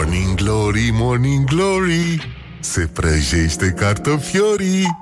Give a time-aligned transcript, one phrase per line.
[0.00, 4.96] Morning Glory, Morning Glory Se prăjește cartofiorii.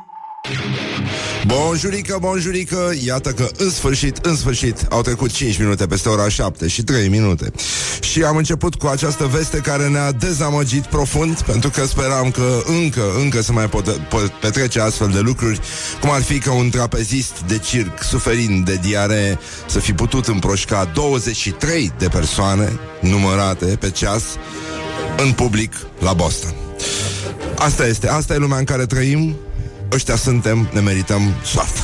[1.47, 6.69] Bonjurică, bonjurică, iată că în sfârșit, în sfârșit Au trecut 5 minute peste ora 7
[6.69, 7.53] și 3 minute.
[8.01, 13.03] Și am început cu această veste care ne-a dezamăgit profund Pentru că speram că încă,
[13.19, 15.61] încă se mai pot, pot petrece astfel de lucruri
[16.01, 20.91] Cum ar fi că un trapezist de circ suferind de diaree Să fi putut împroșca
[20.95, 24.23] 23 de persoane numărate pe ceas
[25.23, 26.55] În public la Boston
[27.59, 29.37] Asta este, asta e lumea în care trăim
[29.93, 31.81] ăștia suntem, ne merităm soarta.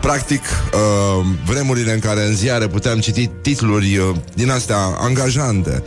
[0.00, 5.82] Practic, uh, vremurile în care în ziare puteam citi titluri uh, din astea angajante,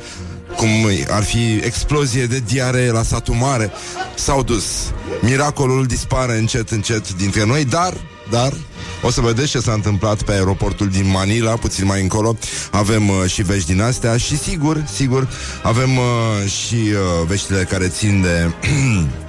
[0.57, 0.69] cum
[1.09, 3.71] ar fi explozie de diare la satul mare,
[4.15, 4.65] s-au dus.
[5.21, 7.93] Miracolul dispare încet, încet dintre noi, dar,
[8.29, 8.53] dar,
[9.03, 12.35] o să vedeți ce s-a întâmplat pe aeroportul din Manila, puțin mai încolo.
[12.71, 15.27] Avem uh, și vești din astea și sigur, sigur,
[15.63, 18.51] avem uh, și uh, veștile care țin de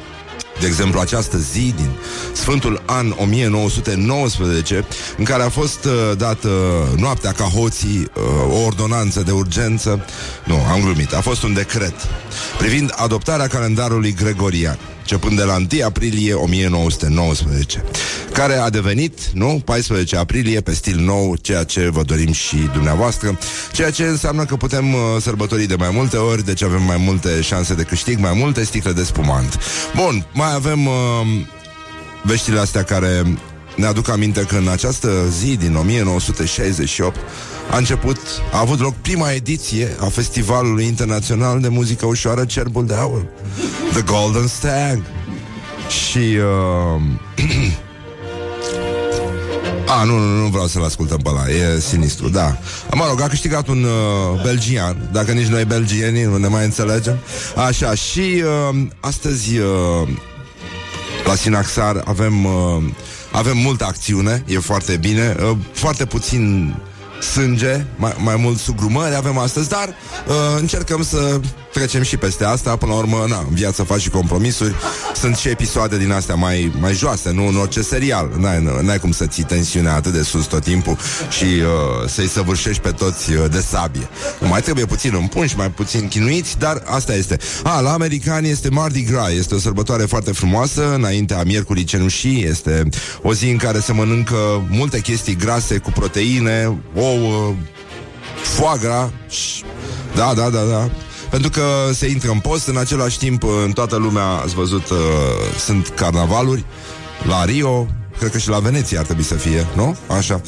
[0.60, 1.90] De exemplu, această zi din
[2.32, 4.84] Sfântul an 1919,
[5.18, 10.04] în care a fost uh, dată uh, noaptea ca hoții uh, o ordonanță de urgență.
[10.44, 11.14] Nu, am glumit.
[11.14, 11.94] A fost un decret
[12.58, 17.84] privind adoptarea calendarului gregorian începând de la 1 aprilie 1919,
[18.32, 23.38] care a devenit, nu, 14 aprilie, pe stil nou, ceea ce vă dorim și dumneavoastră,
[23.72, 27.40] ceea ce înseamnă că putem uh, sărbători de mai multe ori, deci avem mai multe
[27.40, 29.58] șanse de câștig, mai multe sticle de spumant.
[29.94, 30.92] Bun, mai avem uh,
[32.22, 33.38] veștile astea care
[33.76, 37.16] ne aduc aminte că în această zi din 1968
[37.70, 38.18] a început,
[38.52, 43.26] a avut loc prima ediție a Festivalului Internațional de Muzică Ușoară Cerbul de Aur,
[43.92, 45.02] The Golden Stag.
[45.88, 46.18] Și...
[46.18, 47.02] Uh,
[49.86, 52.58] A, nu, nu, nu vreau să-l ascultăm pe ăla, e sinistru, da.
[52.94, 57.18] Mă rog, a câștigat un uh, belgian, dacă nici noi belgieni nu ne mai înțelegem.
[57.66, 60.08] Așa, și uh, astăzi uh,
[61.24, 62.82] la Sinaxar avem, uh,
[63.32, 66.74] avem multă acțiune, e foarte bine, uh, foarte puțin
[67.32, 71.40] sânge, mai, mai mult sugrumări avem astăzi, dar uh, încercăm să
[71.72, 72.76] trecem și peste asta.
[72.76, 74.74] Până la urmă, na, în viață faci și compromisuri.
[75.14, 78.30] Sunt și episoade din astea mai, mai joase, nu în orice serial.
[78.38, 80.96] N-ai, n-ai cum să ții tensiunea atât de sus tot timpul
[81.30, 84.08] și uh, să-i săvârșești pe toți uh, de sabie.
[84.40, 87.36] Mai trebuie puțin împunși, mai puțin chinuiți, dar asta este.
[87.62, 92.88] A, la americani este Mardi Gras, este o sărbătoare foarte frumoasă, înaintea miercurii cenușii, este
[93.22, 97.13] o zi în care se mănâncă multe chestii grase cu proteine, ouă,
[98.42, 99.10] foie gras,
[100.14, 100.90] da, da, da, da.
[101.30, 104.98] Pentru că se intră în post, în același timp, în toată lumea, ați văzut, uh,
[105.58, 106.64] sunt carnavaluri
[107.28, 107.86] la Rio,
[108.18, 109.96] cred că și la Veneția ar trebui să fie, nu?
[110.06, 110.40] Așa.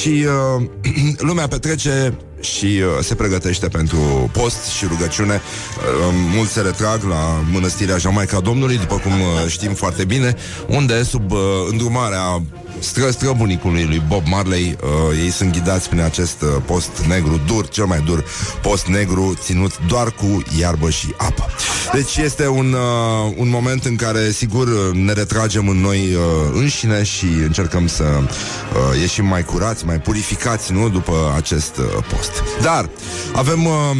[0.00, 0.26] Și
[0.58, 0.66] uh,
[1.28, 5.34] lumea petrece și uh, se pregătește pentru post și rugăciune.
[5.34, 10.36] Uh, mulți se retrag la mănăstirea Jamaica Domnului, după cum uh, știm foarte bine,
[10.68, 11.38] unde, sub uh,
[11.70, 12.42] îndrumarea
[12.80, 17.68] stră străbunicului lui Bob Marley, uh, ei sunt ghidați prin acest uh, post negru dur,
[17.68, 18.24] cel mai dur
[18.62, 21.46] post negru, ținut doar cu iarbă și apă.
[21.92, 26.20] Deci este un, uh, un moment în care, sigur, ne retragem în noi uh,
[26.54, 32.32] înșine și încercăm să uh, ieșim mai curați, mai purificați, nu, după acest uh, post.
[32.62, 32.88] Dar
[33.32, 33.64] avem...
[33.64, 33.96] Uh,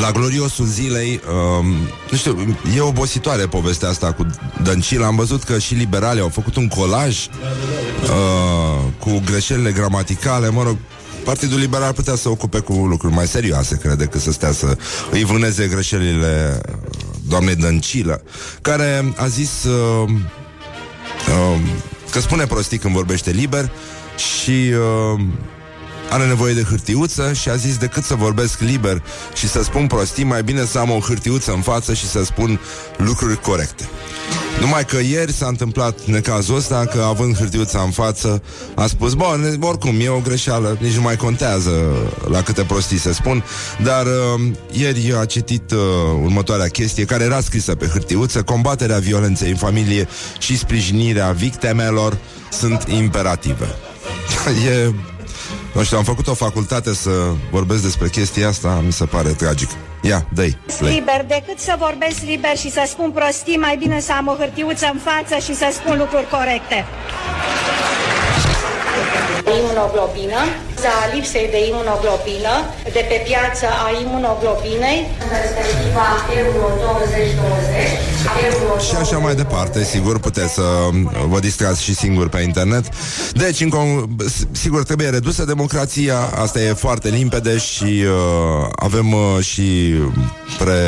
[0.00, 1.20] la gloriosul zilei,
[1.58, 1.66] um,
[2.10, 4.26] nu știu, e obositoare povestea asta cu
[4.62, 5.04] Dăncilă.
[5.04, 10.76] Am văzut că și liberalii au făcut un colaj uh, cu greșelile gramaticale, mă rog,
[11.24, 14.76] Partidul Liberal putea să ocupe cu lucruri mai serioase, cred, decât să stea să
[15.10, 16.74] îi vâneze greșelile uh,
[17.28, 18.22] doamnei Dăncilă,
[18.62, 20.08] care a zis uh,
[21.28, 21.60] uh,
[22.10, 23.70] că spune prostii când vorbește liber
[24.16, 25.20] și uh,
[26.14, 29.02] are nevoie de hârtiuță și a zis decât să vorbesc liber
[29.34, 32.60] și să spun prostii, mai bine să am o hârtiuță în față și să spun
[32.96, 33.88] lucruri corecte.
[34.60, 38.42] Numai că ieri s-a întâmplat necazul ăsta Că având hârtiuța în față
[38.74, 41.70] A spus, bun, oricum e o greșeală Nici nu mai contează
[42.30, 43.44] la câte prostii se spun
[43.82, 45.78] Dar uh, ieri a citit uh,
[46.22, 50.08] următoarea chestie Care era scrisă pe hârtiuță Combaterea violenței în familie
[50.38, 52.18] Și sprijinirea victimelor
[52.50, 53.74] Sunt imperative
[54.72, 54.92] E
[55.74, 57.10] nu știu, am făcut o facultate să
[57.50, 59.70] vorbesc despre chestia asta, mi se pare tragic.
[60.02, 60.42] Ia, dă
[60.78, 64.90] Liber, decât să vorbesc liber și să spun prostii, mai bine să am o hârtiuță
[64.92, 66.84] în față și să spun lucruri corecte.
[69.58, 70.40] Imunoglobină,
[70.84, 72.54] cauza lipsei de imunoglobină,
[72.96, 76.06] de pe piață a imunoglobinei, în perspectiva
[76.40, 77.32] euro 2020,
[78.84, 80.62] și așa mai departe, sigur, puteți să
[81.28, 82.84] vă distrați și singur pe internet.
[83.32, 89.38] Deci, în con- sigur, trebuie redusă democrația, asta e foarte limpede și uh, avem uh,
[89.40, 89.94] și
[90.58, 90.78] pre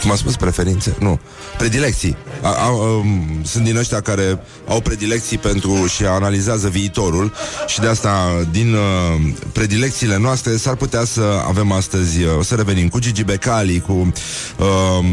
[0.00, 0.96] cum am spus, preferințe?
[0.98, 1.20] Nu.
[1.58, 2.16] Predilecții.
[2.42, 7.32] A, a, um, sunt din ăștia care au predilecții pentru și analizează viitorul
[7.66, 12.88] și de asta, din uh, predilecțiile noastre, s-ar putea să avem astăzi, uh, să revenim
[12.88, 14.12] cu Gigi Becali, cu
[14.58, 15.04] uh,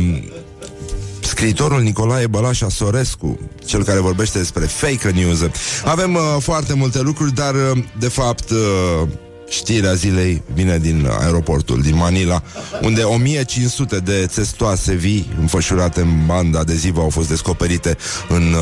[1.34, 5.40] scriitorul Nicolae Bălașa Sorescu, cel care vorbește despre fake news.
[5.86, 9.08] Avem uh, foarte multe lucruri, dar uh, de fapt uh,
[9.50, 12.44] Știrea zilei vine din aeroportul din Manila,
[12.82, 17.98] unde 1500 de testoase vii înfășurate în banda adezivă au fost descoperite
[18.30, 18.60] în uh,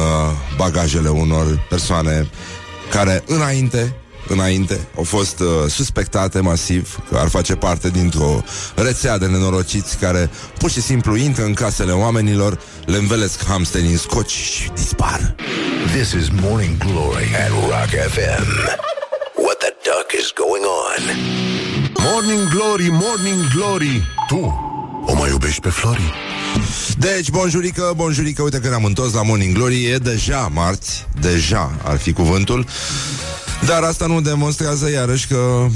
[0.57, 2.29] bagajele unor persoane
[2.89, 3.95] care înainte
[4.31, 8.43] înainte au fost uh, suspectate masiv că ar face parte dintr-o
[8.75, 13.97] rețea de nenorociți care pur și simplu intră în casele oamenilor, le învelesc hamsteri în
[13.97, 15.35] scoci și dispar.
[15.95, 18.47] This is Morning Glory at Rock FM.
[19.35, 21.03] What the duck is going on?
[22.09, 24.69] Morning Glory, Morning Glory Tu
[25.05, 26.13] o mai iubești pe Flori?
[26.97, 31.97] Deci, bonjurică, bonjurică, uite că ne-am întors la Morning Glory, e deja marți, deja ar
[31.97, 32.65] fi cuvântul.
[33.65, 35.67] Dar asta nu demonstrează iarăși că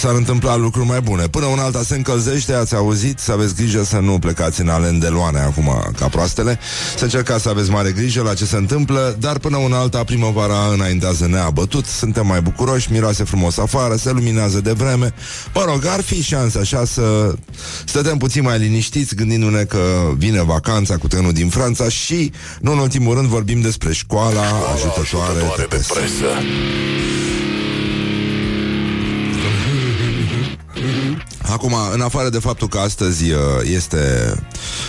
[0.00, 1.26] s-ar întâmpla lucruri mai bune.
[1.28, 5.38] Până un alta se încălzește, ați auzit, să aveți grijă să nu plecați în alendeloane
[5.38, 6.58] acum ca proastele,
[6.96, 10.68] să încercați să aveți mare grijă la ce se întâmplă, dar până un alta primăvara
[10.72, 15.14] înaintează neabătut, suntem mai bucuroși, miroase frumos afară, se luminează de vreme.
[15.54, 17.34] Mă rog, ar fi șansa așa să
[17.84, 19.78] stătem puțin mai liniștiți gândindu-ne că
[20.16, 24.40] vine vacanța cu trenul din Franța și, nu în ultimul rând, vorbim despre școala
[24.74, 25.86] ajutătoare, Ajutătoare pe TPS.
[25.86, 26.24] presă.
[31.54, 34.34] Acum, în afară de faptul că astăzi uh, este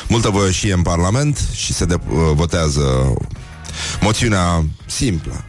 [0.07, 3.13] multă voioșie în Parlament și se de- uh, votează
[4.01, 5.43] moțiunea simplă.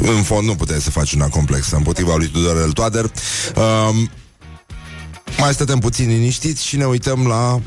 [0.00, 3.04] În fond nu puteți să faci una complexă împotriva lui Tudorel Toader.
[3.04, 4.10] Um,
[5.38, 7.60] mai stătem puțin liniștiți și ne uităm la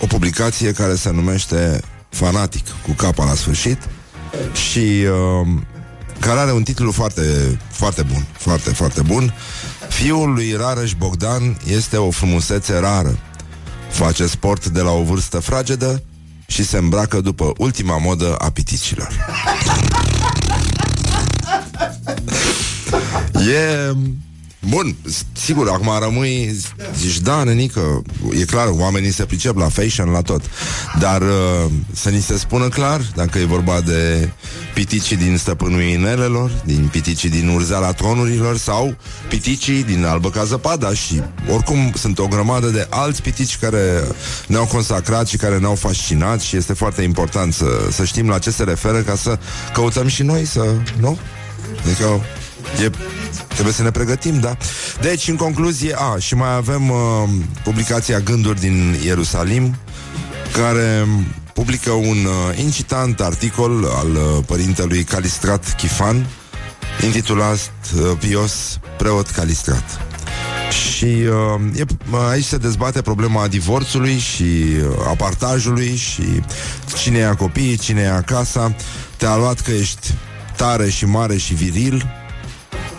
[0.00, 3.78] o publicație care se numește Fanatic, cu capa la sfârșit
[4.70, 5.04] și
[5.40, 5.66] um,
[6.18, 7.22] care are un titlu foarte,
[7.70, 9.34] foarte bun, foarte, foarte bun.
[10.02, 13.18] Fiul lui Rareș Bogdan este o frumusețe rară.
[13.90, 16.02] Face sport de la o vârstă fragedă
[16.46, 19.08] și se îmbracă după ultima modă a piticilor.
[23.34, 23.92] E...
[24.68, 26.56] Bun, s- sigur, acum rămâi
[26.98, 28.02] Zici, da, nenică
[28.40, 30.42] E clar, oamenii se pricep la fashion, la tot
[30.98, 34.30] Dar uh, să ni se spună clar Dacă e vorba de
[34.74, 38.96] Piticii din stăpânul inelelor Din piticii din urzeala tronurilor Sau
[39.28, 41.22] piticii din albă ca zăpada Și
[41.52, 44.02] oricum sunt o grămadă de alți pitici Care
[44.46, 48.50] ne-au consacrat Și care ne-au fascinat Și este foarte important să, să știm la ce
[48.50, 49.38] se referă Ca să
[49.72, 50.64] căutăm și noi să...
[51.00, 51.18] Nu?
[51.84, 52.20] Adică
[52.84, 52.90] e,
[53.48, 54.56] trebuie să ne pregătim, da?
[55.00, 56.98] Deci, în concluzie, a, și mai avem uh,
[57.64, 59.76] publicația Gânduri din Ierusalim,
[60.52, 61.06] care
[61.54, 66.26] publică un uh, incitant articol al uh, părintelui Calistrat Chifan,
[67.04, 70.00] intitulat uh, Pios, preot Calistrat.
[70.70, 71.84] Și uh, e,
[72.30, 76.22] aici se dezbate problema divorțului și uh, a partajului și
[77.02, 78.74] cine ia copiii, cine ia casa.
[79.16, 80.14] Te-a luat că ești
[80.56, 82.21] tare și mare și viril,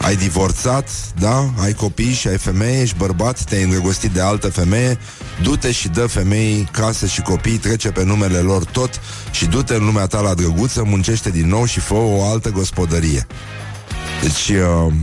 [0.04, 0.90] ai divorțat,
[1.20, 1.50] da?
[1.60, 4.98] Ai copii și ai femeie, ești bărbat, te-ai îndrăgostit de altă femeie,
[5.42, 9.02] du-te și dă femeii casă și copii, trece pe numele lor tot
[9.32, 13.28] și du-te în lumea ta la drăguță, muncește din nou și fă o altă gospodărie.
[14.22, 14.94] Deci uh,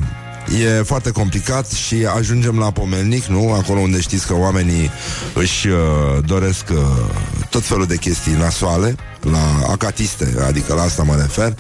[0.61, 3.53] e foarte complicat și ajungem la pomelnic, nu?
[3.53, 4.91] Acolo unde știți că oamenii
[5.35, 5.79] își uh,
[6.25, 6.79] doresc uh,
[7.51, 11.55] tot felul de chestii nasoale, la acatiste, adică la asta mă refer,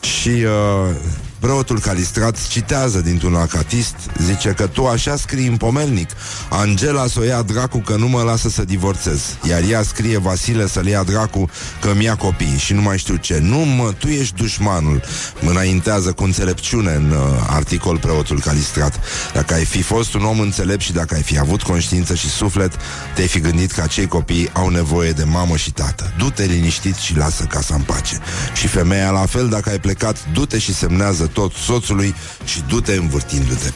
[0.00, 0.94] și uh,
[1.40, 6.10] Preotul Calistrat citează dintr-un acatist, zice că tu așa scrii în pomelnic.
[6.48, 9.20] Angela să o ia dracu că nu mă lasă să divorțez.
[9.48, 13.38] Iar ea scrie Vasile să-l ia dracu că mi-a copii și nu mai știu ce.
[13.42, 15.02] Nu mă, tu ești dușmanul.
[15.40, 19.00] Mă înaintează cu înțelepciune în uh, articol preotul Calistrat.
[19.34, 22.72] Dacă ai fi fost un om înțelept și dacă ai fi avut conștiință și suflet,
[23.14, 26.12] te-ai fi gândit că acei copii au nevoie de mamă și tată.
[26.16, 28.18] Du-te liniștit și lasă casa în pace.
[28.54, 33.70] Și femeia la fel, dacă ai plecat, du-te și semnează tot soțului și du-te învârtindu-te.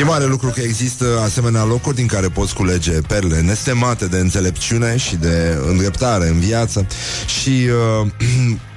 [0.00, 4.96] E mare lucru că există asemenea locuri din care poți culege perle nestemate de înțelepciune
[4.96, 6.86] și de îndreptare în viață
[7.40, 7.68] și
[8.02, 8.10] uh,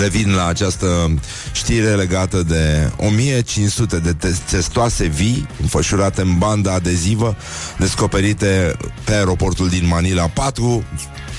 [0.00, 1.14] Revin la această
[1.52, 4.16] știre legată de 1500 de
[4.50, 7.36] testoase vii înfășurate în bandă adezivă
[7.78, 10.26] descoperite pe aeroportul din Manila.
[10.26, 10.84] Patru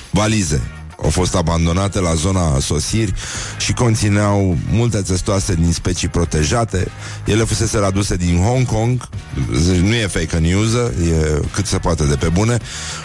[0.10, 3.14] valize au fost abandonate la zona sosiri
[3.58, 6.88] și conțineau multe testoase din specii protejate.
[7.26, 9.08] Ele fusese aduse din Hong Kong,
[9.52, 12.58] deci nu e fake news, e cât se poate de pe bune.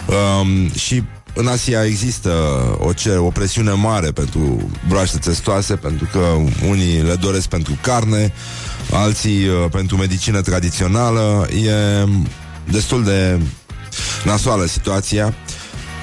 [0.06, 1.02] Um, și
[1.34, 2.30] în Asia există
[2.78, 6.18] o, cer, o presiune mare pentru broaște testoase, pentru că
[6.68, 8.32] unii le doresc pentru carne,
[8.92, 11.48] alții uh, pentru medicină tradițională.
[11.64, 12.04] E
[12.70, 13.40] destul de
[14.24, 15.34] nasoală situația.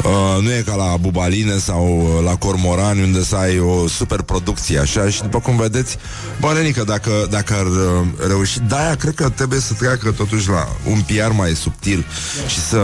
[0.08, 4.22] Uh, nu e ca la bubaline sau uh, la cormorani unde să ai o super
[4.22, 5.10] producție așa?
[5.10, 5.98] Și după cum vedeți,
[6.40, 10.68] bă, nenică, dacă, dacă ar uh, reuși, de-aia cred că trebuie să treacă totuși la
[10.90, 12.06] un PR mai subtil
[12.48, 12.82] și să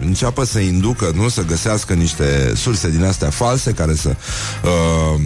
[0.00, 4.16] înceapă să inducă, nu să găsească niște surse din astea false care să
[4.64, 5.20] uh,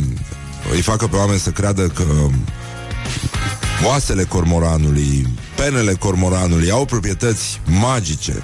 [0.73, 2.05] îi facă pe oameni să creadă că
[3.85, 5.27] oasele cormoranului,
[5.63, 8.43] penele cormoranului au proprietăți magice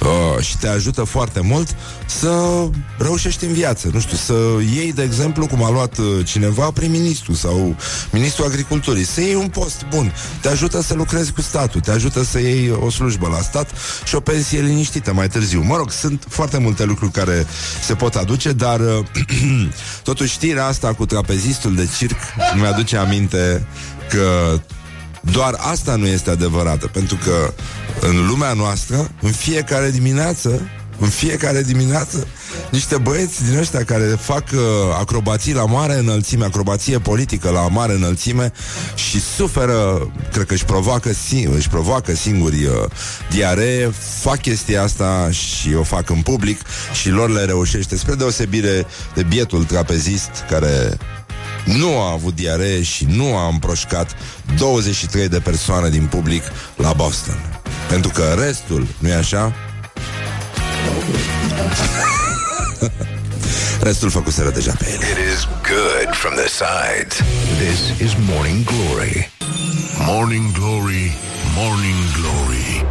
[0.00, 1.76] uh, și te ajută foarte mult
[2.06, 2.64] să
[2.98, 3.90] reușești în viață.
[3.92, 4.34] Nu știu, să
[4.74, 7.76] iei, de exemplu, cum a luat uh, cineva prim-ministru sau
[8.12, 10.12] ministrul agriculturii, să iei un post bun.
[10.40, 13.70] Te ajută să lucrezi cu statul, te ajută să iei o slujbă la stat
[14.04, 15.62] și o pensie liniștită mai târziu.
[15.62, 17.46] Mă rog, sunt foarte multe lucruri care
[17.84, 19.04] se pot aduce, dar uh,
[20.02, 22.18] totuși știrea asta cu trapezistul de circ
[22.60, 23.66] mi-aduce aminte
[24.08, 24.60] că
[25.20, 27.52] doar asta nu este adevărată, pentru că
[28.00, 30.60] în lumea noastră, în fiecare dimineață,
[30.98, 32.26] în fiecare dimineață,
[32.70, 34.60] niște băieți din ăștia care fac uh,
[34.98, 38.52] acrobații la mare înălțime, acrobație politică la mare înălțime
[38.94, 41.10] și suferă, cred că își provoacă,
[41.56, 42.72] își provoacă singuri uh,
[43.30, 46.60] diaree, fac chestia asta și o fac în public
[46.92, 50.98] și lor le reușește, spre deosebire de bietul trapezist care
[51.78, 54.16] nu a avut diaree și nu a împroșcat
[54.56, 56.42] 23 de persoane din public
[56.76, 57.60] la Boston.
[57.88, 59.52] Pentru că restul, nu e așa?
[63.80, 65.04] Restul făcuseră deja pe ele.
[65.04, 67.16] It is good from the sides.
[67.58, 69.30] This is Morning Glory.
[70.06, 71.16] Morning Glory,
[71.56, 72.84] Morning Glory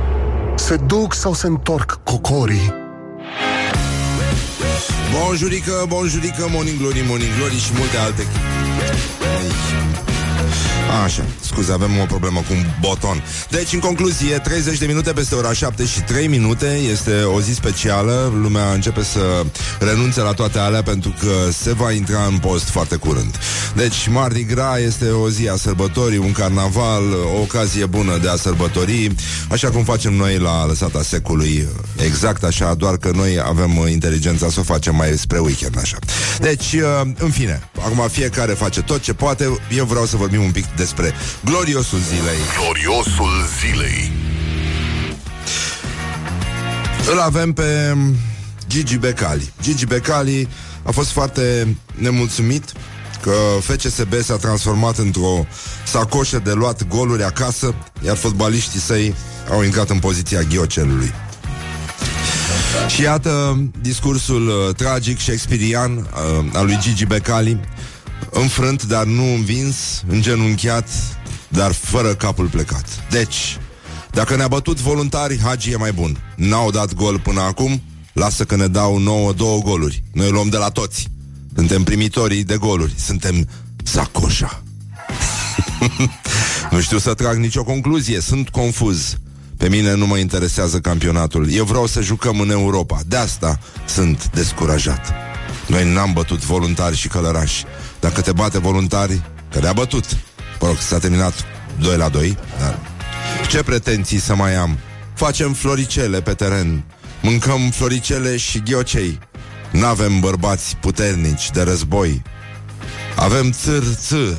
[0.55, 2.74] Se duc sau se întorc cocorii?
[5.12, 8.24] Bonjurică, bonjurică, Morning Glory, Morning Glory și multe alte
[8.89, 9.69] Hey, hey.
[10.89, 13.24] Așa, scuze, avem o problemă cu un boton.
[13.50, 17.53] Deci, în concluzie, 30 de minute peste ora 7 și 3 minute Este o zi
[17.53, 18.34] specială.
[18.41, 19.43] Lumea începe să
[19.79, 23.38] renunțe la toate alea Pentru că se va intra în post foarte curând.
[23.75, 27.03] Deci, Mardi Gras este o zi a sărbătorii Un carnaval,
[27.36, 29.15] o ocazie bună de a sărbători
[29.51, 31.67] Așa cum facem noi la lăsata secului.
[32.05, 35.98] Exact așa, doar că noi avem inteligența să o facem mai spre weekend așa.
[36.39, 36.75] Deci,
[37.17, 39.58] în fine Acum fiecare face tot ce poate.
[39.75, 41.13] Eu vreau să vorbim un pic despre
[41.45, 42.39] gloriosul zilei.
[42.59, 44.12] Gloriosul zilei
[47.12, 47.98] Îl avem pe
[48.67, 49.53] Gigi Becali.
[49.62, 50.48] Gigi Becali
[50.83, 52.63] a fost foarte nemulțumit
[53.21, 55.45] că FCSB s-a transformat într-o
[55.86, 59.15] sacoșă de luat goluri acasă, iar fotbaliștii săi
[59.51, 61.13] au intrat în poziția ghiocelului.
[62.88, 67.59] Și iată discursul uh, tragic shakespearian uh, al lui Gigi Becali,
[68.32, 70.90] înfrânt, dar nu învins, îngenunchiat,
[71.48, 72.86] dar fără capul plecat.
[73.10, 73.58] Deci,
[74.12, 76.18] dacă ne-a bătut voluntari, Hagi e mai bun.
[76.36, 77.82] N-au dat gol până acum,
[78.14, 80.04] lasă că ne dau nouă două goluri.
[80.14, 81.08] Noi luăm de la toți.
[81.56, 82.94] Suntem primitorii de goluri.
[82.98, 83.48] Suntem
[83.84, 84.64] sacoșa.
[86.72, 89.18] nu știu să trag nicio concluzie, sunt confuz.
[89.58, 91.52] Pe mine nu mă interesează campionatul.
[91.52, 93.00] Eu vreau să jucăm în Europa.
[93.08, 95.14] De asta sunt descurajat.
[95.68, 97.66] Noi n-am bătut voluntari și călărași.
[98.00, 100.06] Dacă te bate voluntari, că le-a bătut.
[100.60, 101.34] Mă rog, s-a terminat
[101.79, 102.79] 2 la 2, dar
[103.48, 104.77] ce pretenții să mai am?
[105.13, 106.84] Facem floricele pe teren,
[107.22, 109.20] mâncăm floricele și ghiocei.
[109.72, 112.22] N-avem bărbați puternici de război.
[113.15, 114.38] Avem țâr, țâr.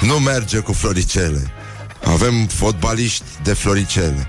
[0.00, 1.52] Nu merge cu floricele.
[2.04, 4.28] Avem fotbaliști de floricele.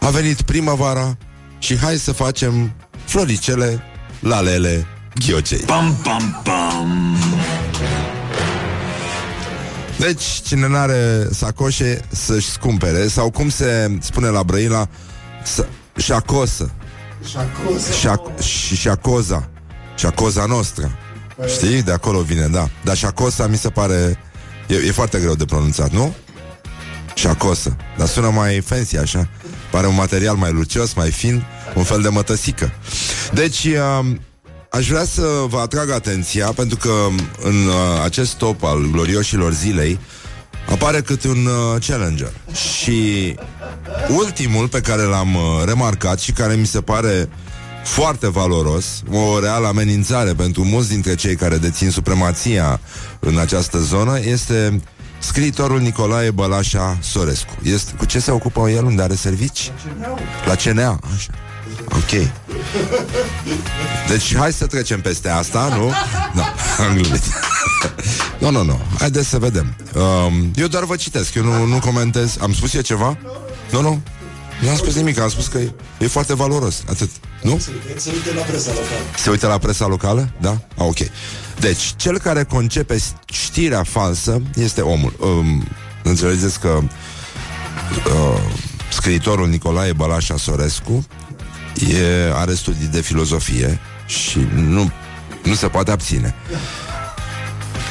[0.00, 1.16] A venit primăvara
[1.58, 2.72] și hai să facem
[3.04, 3.82] floricele,
[4.20, 5.58] lalele, ghiocei.
[5.58, 7.16] Pam, pam, pam.
[10.00, 14.88] Deci, cine n-are sacoșe, să-și scumpere Sau cum se spune la Brăila
[15.44, 15.66] să,
[15.96, 16.70] Șacosă.
[18.00, 19.48] Șac- Și șacoza.
[19.96, 20.98] Șacoza noastră.
[21.46, 21.82] Știi?
[21.82, 22.68] De acolo vine, da.
[22.84, 24.18] Dar șacosa mi se pare
[24.68, 26.14] E, e foarte greu de pronunțat, nu?
[27.14, 27.76] Șacosă.
[27.98, 29.28] Dar sună mai fancy așa.
[29.70, 32.72] Pare un material mai lucios, mai fin Un fel de mătăsică.
[33.32, 34.06] Deci, uh,
[34.70, 36.92] aș vrea să vă atrag atenția pentru că
[37.42, 39.98] în uh, acest top al glorioșilor zilei
[40.70, 42.32] apare câte un uh, challenger.
[42.52, 43.34] Și
[44.08, 47.28] ultimul pe care l-am uh, remarcat și care mi se pare
[47.84, 52.80] foarte valoros, o reală amenințare pentru mulți dintre cei care dețin supremația
[53.20, 54.80] în această zonă, este
[55.18, 57.52] scriitorul Nicolae Bălașa Sorescu.
[57.62, 58.84] Este, cu ce se ocupă el?
[58.84, 59.72] Unde are servici?
[60.46, 60.98] La CNA.
[61.14, 61.30] Așa.
[61.84, 62.28] Ok.
[64.08, 65.92] Deci hai să trecem peste asta, nu?
[66.32, 66.42] Nu,
[66.84, 67.22] am glumit.
[68.38, 68.80] Nu, nu, nu.
[68.98, 69.76] Haideți să vedem.
[69.94, 72.36] Um, eu doar vă citesc, eu nu, nu comentez.
[72.40, 73.18] Am spus eu ceva?
[73.70, 74.02] Nu, nu.
[74.60, 76.82] Nu am spus nimic, am spus că e, e foarte valoros.
[76.90, 77.10] Atât.
[77.42, 77.58] Nu?
[77.96, 79.00] Se uite la presa locală.
[79.16, 80.32] Se uită la presa locală?
[80.40, 80.50] Da?
[80.50, 80.98] Ah, ok.
[81.60, 82.98] Deci, cel care concepe
[83.32, 85.12] știrea falsă este omul.
[85.20, 85.68] Um,
[86.02, 86.80] înțelegeți că
[88.06, 88.40] uh,
[88.92, 91.06] scriitorul Nicolae Balașa Sorescu
[91.74, 94.90] e, are studii de filozofie și nu,
[95.42, 96.34] nu se poate abține.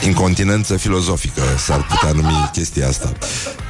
[0.06, 3.12] Incontinență filozofică s-ar putea numi chestia asta.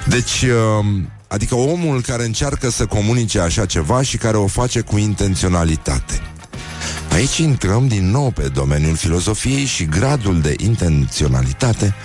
[0.08, 0.86] Deci, uh,
[1.28, 6.22] adică omul care încearcă să comunice așa ceva și care o face cu intenționalitate.
[7.12, 11.96] Aici intrăm din nou pe domeniul filozofiei și gradul de intenționalitate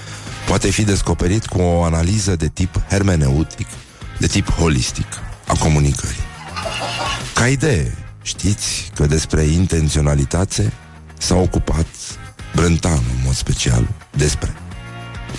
[0.46, 3.66] poate fi descoperit cu o analiză de tip hermeneutic,
[4.18, 5.06] de tip holistic
[5.46, 6.33] a comunicării.
[7.34, 10.72] Ca idee, știți că despre intenționalitate
[11.18, 11.86] s-a ocupat
[12.54, 14.54] Brântanu, în mod special, despre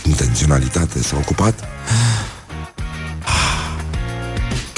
[0.06, 1.60] intenționalitate s-a ocupat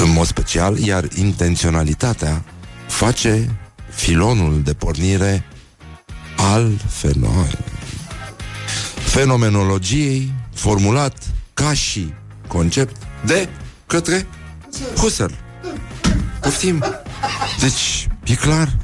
[0.04, 2.44] în mod special, iar intenționalitatea
[2.88, 3.58] face
[3.90, 5.46] filonul de pornire
[6.36, 7.58] al fenomen
[9.18, 11.18] fenomenologiei formulat
[11.54, 12.14] ca și
[12.48, 13.50] concept de
[13.86, 14.28] către
[14.96, 15.34] Husserl.
[16.48, 16.84] Poftim.
[17.60, 18.78] Deci, e clar.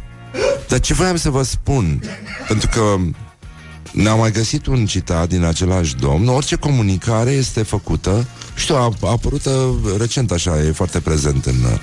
[0.67, 2.03] Dar ce voiam să vă spun,
[2.47, 2.95] pentru că
[3.91, 9.09] ne-am mai găsit un citat din același domn, orice comunicare este făcută, știu, a, a
[9.09, 9.53] apărut uh,
[9.97, 11.79] recent așa, e foarte prezent în, uh,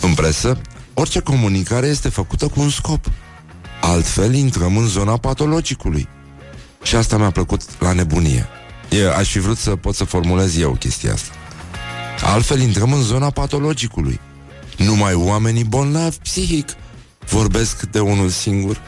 [0.00, 0.60] în presă,
[0.94, 3.04] orice comunicare este făcută cu un scop.
[3.80, 6.08] Altfel intrăm în zona patologicului.
[6.82, 8.46] Și asta mi-a plăcut la nebunie.
[8.90, 11.32] E, aș fi vrut să pot să formulez eu chestia asta.
[12.22, 14.20] Altfel intrăm în zona patologicului.
[14.76, 16.68] Numai oamenii bolnavi psihic
[17.28, 18.80] vorbesc de unul singur.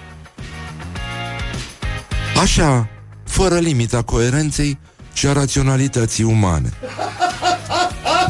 [2.40, 2.88] Așa,
[3.25, 4.79] fără limita coerenței
[5.12, 6.72] și a raționalității umane.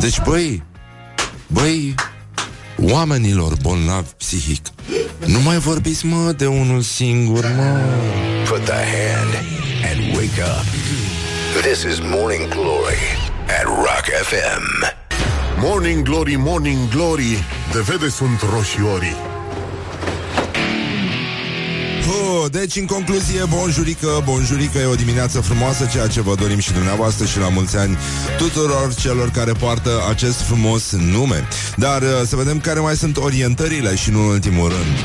[0.00, 0.62] Deci, băi,
[1.46, 1.94] băi,
[2.80, 4.66] oamenilor bolnavi psihic,
[5.24, 7.80] nu mai vorbiți, mă, de unul singur, mă.
[8.48, 9.34] Put the hand
[9.90, 10.64] and wake up.
[11.62, 13.02] This is Morning Glory
[13.60, 14.95] at Rock FM.
[15.58, 19.16] Morning Glory, Morning Glory De vede sunt roșiorii
[22.08, 26.72] Oh, deci, în concluzie, bonjurică, bonjurică, e o dimineață frumoasă, ceea ce vă dorim și
[26.72, 27.98] dumneavoastră și la mulți ani
[28.38, 31.48] tuturor celor care poartă acest frumos nume.
[31.76, 34.96] Dar uh, să vedem care mai sunt orientările și nu în ultimul rând.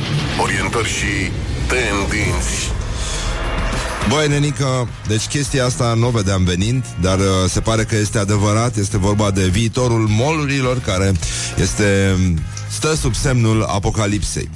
[0.42, 1.32] Orientări și
[1.68, 2.81] tendinți
[4.10, 8.18] Băi, nenică, deci chestia asta nu o vedeam venind, dar uh, se pare că este
[8.18, 11.12] adevărat, este vorba de viitorul molurilor care
[11.62, 12.16] este
[12.70, 14.50] stă sub semnul apocalipsei.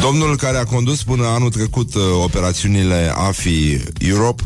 [0.00, 4.42] Domnul care a condus până anul trecut uh, operațiunile AFI Europe,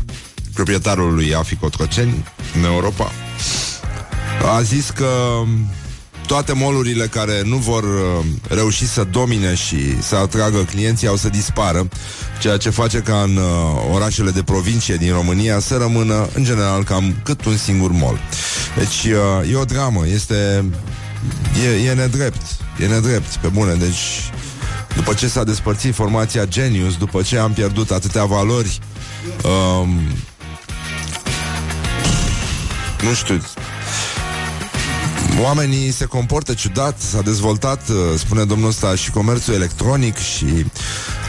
[0.53, 2.23] proprietarul lui AFI Cotroceni
[2.55, 3.11] în Europa,
[4.55, 5.07] a zis că
[6.27, 11.29] toate molurile care nu vor uh, reuși să domine și să atragă clienții au să
[11.29, 11.87] dispară,
[12.39, 13.43] ceea ce face ca în uh,
[13.93, 18.19] orașele de provincie din România să rămână, în general, cam cât un singur mol.
[18.77, 20.65] Deci uh, e o dramă, este...
[21.65, 22.41] E, e nedrept,
[22.79, 24.31] e nedrept, pe bune, deci...
[24.95, 28.79] După ce s-a despărțit formația Genius, după ce am pierdut atâtea valori,
[29.43, 29.89] um,
[33.01, 33.41] nu știu,
[35.41, 40.65] Oamenii se comportă ciudat, s-a dezvoltat, uh, spune domnul ăsta, și comerțul electronic și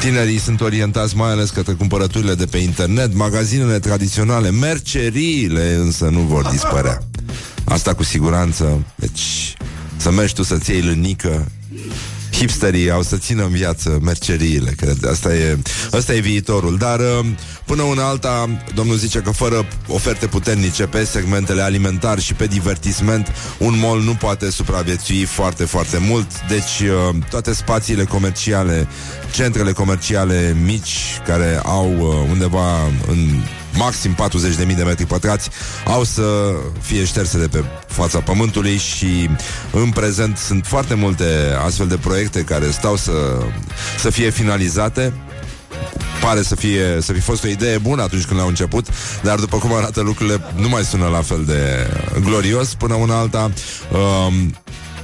[0.01, 6.21] tinerii sunt orientați mai ales către cumpărăturile de pe internet, magazinele tradiționale, merceriile însă nu
[6.21, 6.99] vor dispărea.
[7.65, 8.85] Asta cu siguranță.
[8.95, 9.57] Deci,
[9.97, 11.51] să mergi tu să-ți iei lânică
[12.35, 15.07] hipsterii au să țină în viață merceriile, cred.
[15.11, 15.59] Asta e,
[15.91, 16.77] asta e viitorul.
[16.77, 17.27] Dar uh,
[17.65, 23.33] până una alta, domnul zice că fără oferte puternice pe segmentele alimentar și pe divertisment,
[23.59, 26.29] un mall nu poate supraviețui foarte, foarte mult.
[26.49, 28.89] Deci uh, toate spațiile comerciale,
[29.33, 33.43] centrele comerciale mici, care au uh, undeva în
[33.77, 34.17] maxim
[34.67, 35.51] 40.000 de metri pătrați,
[35.87, 39.31] au să fie șterse de pe fața pământului și
[39.71, 41.25] în prezent sunt foarte multe
[41.67, 43.13] astfel de proiecte care stau să,
[43.99, 45.13] să fie finalizate
[46.21, 48.87] pare să fie, să fi fost o idee bună atunci când l-au început,
[49.23, 53.51] dar după cum arată lucrurile, nu mai sună la fel de glorios până una alta.
[53.93, 54.55] Um,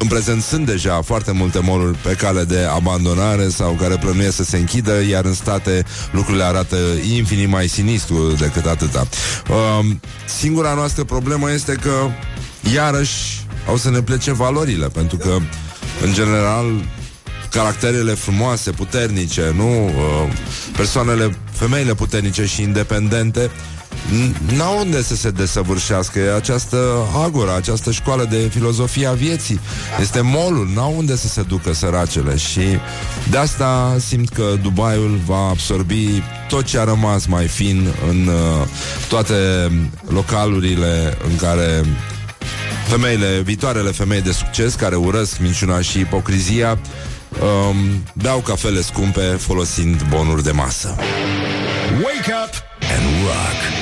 [0.00, 4.44] în prezent sunt deja foarte multe moluri pe cale de abandonare sau care plănuie să
[4.44, 6.76] se închidă, iar în state lucrurile arată
[7.14, 9.08] infinit mai sinistru decât atâta.
[9.48, 10.00] Um,
[10.38, 12.08] singura noastră problemă este că
[12.74, 15.36] iarăși au să ne plece valorile, pentru că
[16.02, 16.64] în general
[17.50, 19.84] caracterele frumoase, puternice, nu?
[19.84, 19.92] Uh,
[20.76, 23.50] persoanele, femeile puternice și independente
[24.56, 29.60] n-au unde să se desăvârșească e această agora, această școală de filozofie a vieții.
[30.00, 32.60] Este molul, n-au unde să se ducă săracele și
[33.30, 38.66] de asta simt că Dubaiul va absorbi tot ce a rămas mai fin în uh,
[39.08, 39.34] toate
[40.08, 41.84] localurile în care
[42.88, 46.78] femeile, viitoarele femei de succes care urăsc minciuna și ipocrizia
[47.40, 50.94] um, beau cafele scumpe folosind bonuri de masă.
[51.92, 52.54] Wake up
[52.96, 53.79] and rock.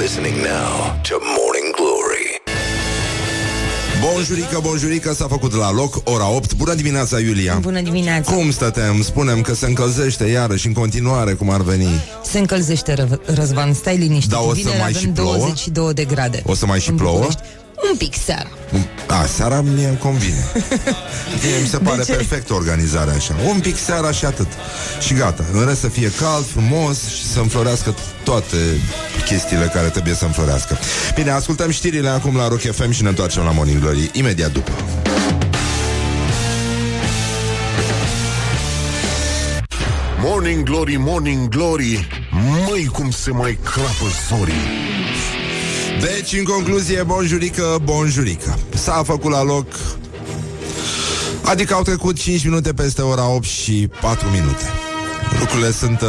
[0.00, 0.72] Listening now
[1.08, 2.26] to Morning Glory.
[4.14, 6.54] Bonjurică, bonjurică, s-a făcut la loc, ora 8.
[6.54, 7.58] Bună dimineața, Iulia!
[7.60, 8.32] Bună dimineața!
[8.32, 9.02] Cum stătem?
[9.02, 11.88] Spunem că se încălzește iarăși în continuare, cum ar veni.
[12.24, 14.30] Se încălzește, Ră- Răzvan, stai liniștit.
[14.30, 15.36] Da, o să Vineri mai avem și plouă?
[15.36, 16.42] 22 de grade.
[16.46, 17.12] O să mai și În plouă?
[17.14, 17.40] București.
[17.90, 18.48] Un pic seara.
[19.06, 20.46] A, seara mie îmi convine.
[21.44, 22.12] Mie mi se pare ce?
[22.12, 23.36] perfect organizarea așa.
[23.46, 24.46] Un pic seara și atât.
[25.00, 25.44] Și gata.
[25.52, 28.56] În rest să fie cald, frumos și să înflorească toate
[29.24, 30.78] chestiile care trebuie să înflorească.
[31.14, 34.70] Bine, ascultăm știrile acum la Rock FM și ne întoarcem la Morning Glory imediat după.
[40.22, 42.08] Morning Glory, Morning Glory
[42.68, 44.90] Măi cum se mai crapă zorii
[46.00, 48.58] Deci, în concluzie, bonjurică, bonjurică.
[48.74, 49.66] S-a făcut la loc
[51.44, 54.64] Adică au trecut 5 minute peste ora 8 și 4 minute.
[55.40, 56.00] Lucrurile sunt...
[56.00, 56.08] Uh...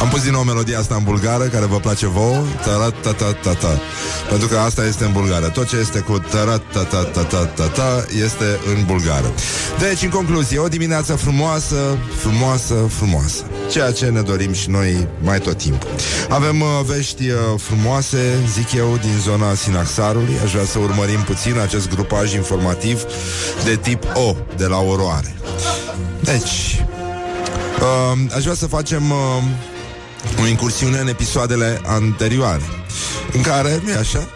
[0.00, 2.42] Am pus din nou melodia asta în bulgară, care vă place vouă.
[2.64, 3.80] Ta-ra-ta-ta-ta-ta.
[4.28, 5.48] Pentru că asta este în bulgară.
[5.48, 9.32] Tot ce este cu ta-ra-ta-ta-ta-ta-ta este în bulgară.
[9.78, 13.42] Deci, în concluzie, o dimineață frumoasă, frumoasă, frumoasă.
[13.70, 15.88] Ceea ce ne dorim și noi mai tot timpul.
[16.28, 20.38] Avem uh, vești uh, frumoase, zic eu, din zona Sinaxarului.
[20.44, 23.02] Aș vrea să urmărim puțin acest grupaj informativ
[23.64, 25.34] de tip O, de la oroare.
[26.20, 26.84] Deci,
[27.80, 29.42] uh, aș vrea să facem uh,
[30.42, 32.62] o incursiune în episoadele anterioare,
[33.32, 34.28] în care, nu așa,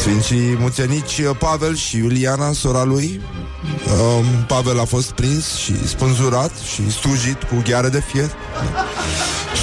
[0.00, 3.20] Sfinții mucenici uh, Pavel și Iuliana, sora lui,
[4.18, 8.30] um, Pavel a fost prins și spânzurat și stujit cu gheare de fier.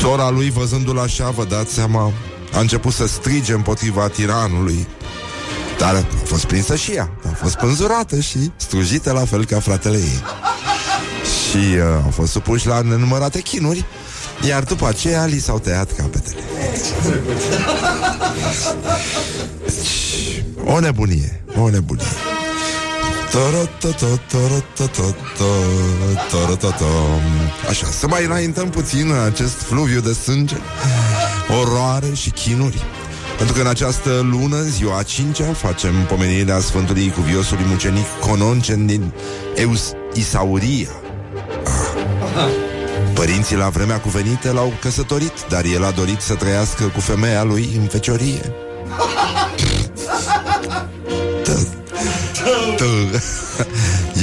[0.02, 2.12] Sora lui, văzându-l așa, vă dați seama,
[2.54, 4.88] a început să strige împotriva tiranului.
[5.78, 9.98] Dar a fost prinsă și ea, a fost spânzurată și strujită la fel ca fratele
[9.98, 10.24] ei.
[11.50, 13.86] Și uh, au fost supuși la nenumărate chinuri,
[14.48, 16.42] iar după aceea li s-au tăiat capetele.
[16.72, 17.14] Deci,
[20.66, 22.06] o nebunie, o nebunie.
[27.70, 30.56] Așa, să mai înaintăm puțin în acest fluviu de sânge,
[31.62, 32.84] oroare și chinuri.
[33.38, 38.86] Pentru că în această lună, în ziua a cincea, facem pomenirea Sfântului Cuviosului Mucenic Cononcen
[38.86, 39.14] din
[39.56, 40.90] Eus Isauria.
[42.36, 42.73] Ah.
[43.14, 47.70] Părinții la vremea cuvenită l-au căsătorit, dar el a dorit să trăiască cu femeia lui
[47.80, 48.54] în feciorie.
[51.44, 51.68] Tă.
[52.76, 53.22] Tă.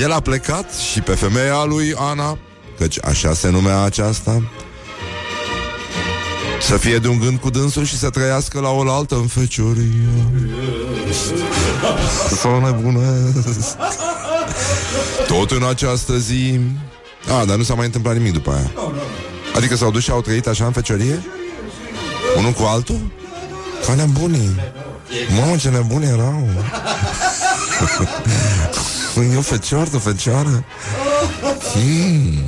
[0.01, 2.39] El a plecat și pe femeia lui Ana,
[2.79, 4.43] căci așa se numea aceasta,
[6.61, 10.09] să fie de un gând cu dânsul și să trăiască la oaltă în feciorie.
[12.29, 13.77] Să nebunesc.
[15.27, 16.61] Tot în această zi
[17.29, 18.71] A, dar nu s-a mai întâmplat nimic după aia
[19.57, 21.25] Adică s-au dus și au trăit așa în feciorie?
[22.37, 23.01] Unul cu altul?
[23.87, 24.61] Ca nebunii
[25.39, 26.49] Mamă, ce nebuni erau
[29.35, 30.65] Eu fecior, tu fecioară
[31.73, 32.43] hmm.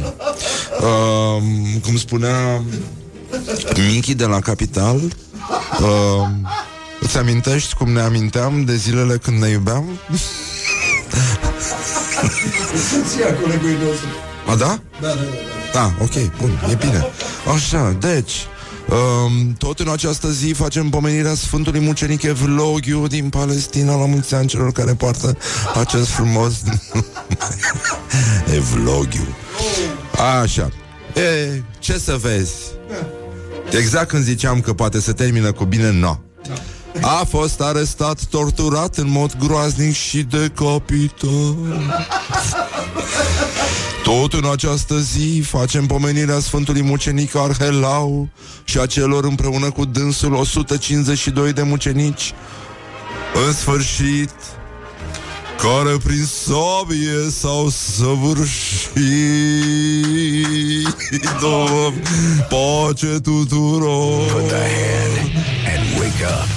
[0.80, 2.62] um, Cum spunea
[3.76, 5.00] Michi de la Capital
[5.80, 6.48] um,
[7.00, 9.84] Îți amintești cum ne aminteam de zilele când ne iubeam?
[13.08, 14.08] Ția colegului nostru.
[14.46, 14.56] A, da?
[14.56, 15.14] Da, da, da.
[15.72, 17.06] Da, ok, bun, e bine
[17.54, 18.32] Așa, deci
[18.88, 24.46] um, Tot în această zi facem pomenirea Sfântului Mucenic Evlogiu din Palestina La mulți ani
[24.46, 25.36] celor care poartă
[25.80, 26.52] acest frumos
[28.56, 29.36] Evlogiu
[30.42, 30.70] Așa
[31.14, 32.54] E, ce să vezi
[33.70, 36.16] Exact când ziceam că poate să termină cu bine, no
[37.00, 41.30] a fost arestat, torturat în mod groaznic și decapitat.
[44.20, 48.28] Tot în această zi facem pomenirea Sfântului Mucenic Arhelau
[48.64, 52.32] și a celor împreună cu dânsul 152 de mucenici.
[53.46, 54.30] În sfârșit,
[55.56, 58.92] care prin sabie s-au săvârșit.
[61.40, 62.02] Domn,
[62.48, 64.32] pace tuturor.
[64.32, 65.18] Put the hand
[65.72, 66.48] and wake up.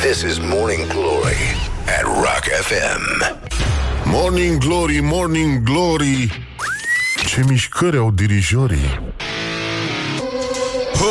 [0.00, 1.56] This is Morning Glory
[1.98, 3.02] at Rock FM.
[4.04, 6.46] Morning Glory, Morning Glory
[7.28, 9.00] Ce mișcări au dirijorii
[10.94, 11.04] Ha!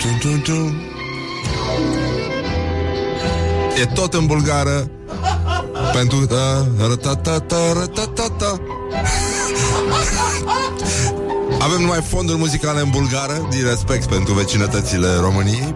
[0.00, 0.74] Tum, tum, tum.
[3.80, 4.90] E tot în bulgară
[5.92, 8.60] Pentru da, rătatata, rătatata.
[11.58, 15.74] Avem numai fonduri muzicale în bulgară Din respect pentru vecinătățile României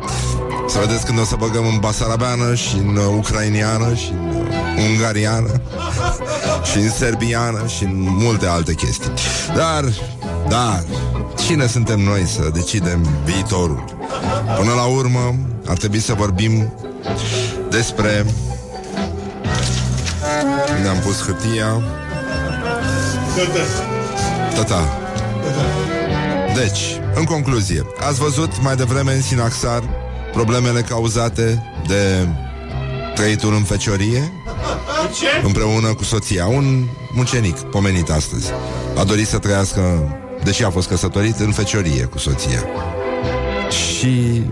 [0.69, 4.89] Să vedeți când o să băgăm în basarabeană Și în uh, ucrainiană Și în uh,
[4.91, 5.61] ungariană
[6.71, 9.11] Și în serbiană Și în multe alte chestii.
[9.55, 9.85] Dar,
[10.49, 10.85] dar
[11.47, 13.85] Cine suntem noi să decidem viitorul?
[14.59, 15.35] Până la urmă
[15.67, 16.73] Ar trebui să vorbim
[17.71, 18.25] Despre
[20.77, 21.83] Unde am pus hârtia.
[24.55, 25.07] Tata
[26.55, 29.83] deci, în concluzie, ați văzut mai devreme în Sinaxar
[30.37, 32.29] problemele cauzate de
[33.14, 34.33] trăitul în feciorie?
[35.44, 36.46] Împreună cu soția.
[36.46, 38.51] Un mucenic pomenit astăzi.
[38.99, 39.81] A dorit să trăiască,
[40.44, 42.62] deși a fost căsătorit, în feciorie cu soția.
[43.70, 44.42] Și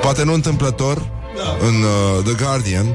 [0.00, 1.10] poate nu întâmplător,
[1.60, 2.86] în uh, The Guardian,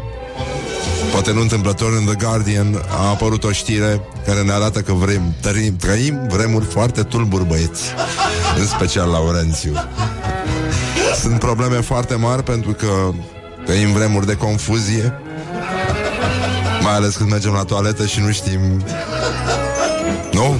[1.11, 5.35] Poate nu întâmplător în The Guardian a apărut o știre care ne arată că vrem,
[5.41, 7.83] trăim, trăim vremuri foarte tulburi băieți,
[8.57, 9.73] în special Laurențiu.
[11.19, 13.11] Sunt probleme foarte mari pentru că
[13.65, 15.13] trăim vremuri de confuzie,
[16.81, 18.83] mai ales când mergem la toaletă și nu știm...
[20.31, 20.57] Nu?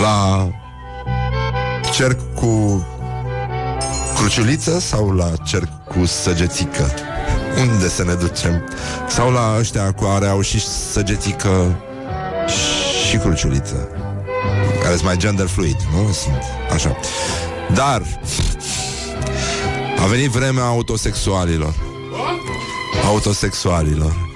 [0.00, 0.48] La
[1.92, 2.86] cerc cu
[4.16, 6.90] cruciuliță sau la cerc cu săgețică?
[7.60, 8.62] Unde să ne ducem?
[9.08, 10.60] Sau la ăștia cu care au și
[10.92, 11.76] săgețică
[13.08, 13.88] și cruciuliță
[14.82, 16.12] Care sunt mai gender fluid, nu?
[16.12, 16.96] Sunt așa
[17.74, 18.02] Dar
[20.06, 21.74] A venit vremea autosexualilor
[23.04, 24.30] Autosexualilor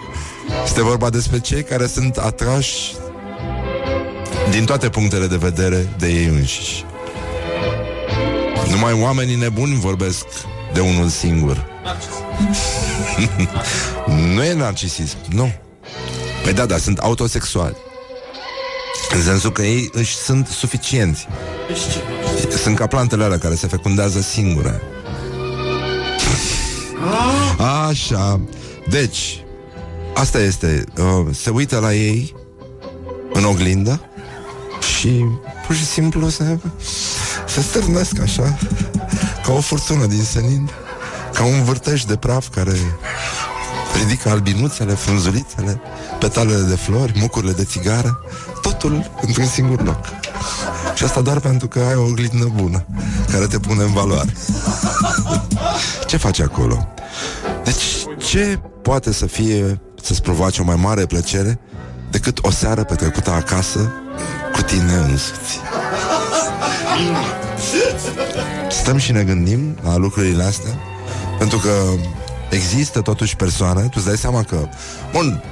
[0.64, 2.94] Este vorba despre cei care sunt atrași
[4.50, 6.84] Din toate punctele de vedere De ei înșiși
[8.70, 10.26] Numai oamenii nebuni vorbesc
[10.72, 11.68] De unul singur
[14.34, 15.52] nu e narcisism, nu.
[16.42, 17.76] Păi da, dar sunt autosexuali.
[19.14, 21.26] În sensul că ei își sunt suficienți.
[22.62, 24.80] Sunt ca plantele alea care se fecundează singure.
[27.88, 28.40] Așa.
[28.88, 29.44] Deci,
[30.14, 30.84] asta este.
[30.98, 32.34] Uh, se uită la ei
[33.32, 34.00] în oglindă
[34.96, 35.24] și
[35.66, 36.58] pur și simplu se,
[37.46, 38.58] se stârnesc așa,
[39.44, 40.70] ca o furtună din senin.
[41.32, 42.72] Ca un vârtej de praf care
[43.98, 45.80] ridică albinuțele, frunzulițele,
[46.18, 48.20] petalele de flori, mucurile de țigară,
[48.62, 50.00] totul într-un singur loc.
[50.94, 52.86] Și asta doar pentru că ai o oglindă bună,
[53.30, 54.32] care te pune în valoare.
[56.10, 56.88] Ce faci acolo?
[57.64, 57.82] Deci,
[58.28, 61.60] ce poate să fie, să-ți provoace o mai mare plăcere
[62.10, 63.92] decât o seară petrecută acasă
[64.52, 65.60] cu tine însuți?
[68.70, 70.78] Stăm și ne gândim la lucrurile astea
[71.40, 71.70] pentru că
[72.50, 74.68] există totuși persoane, tu îți dai seama că,
[75.12, 75.42] bun,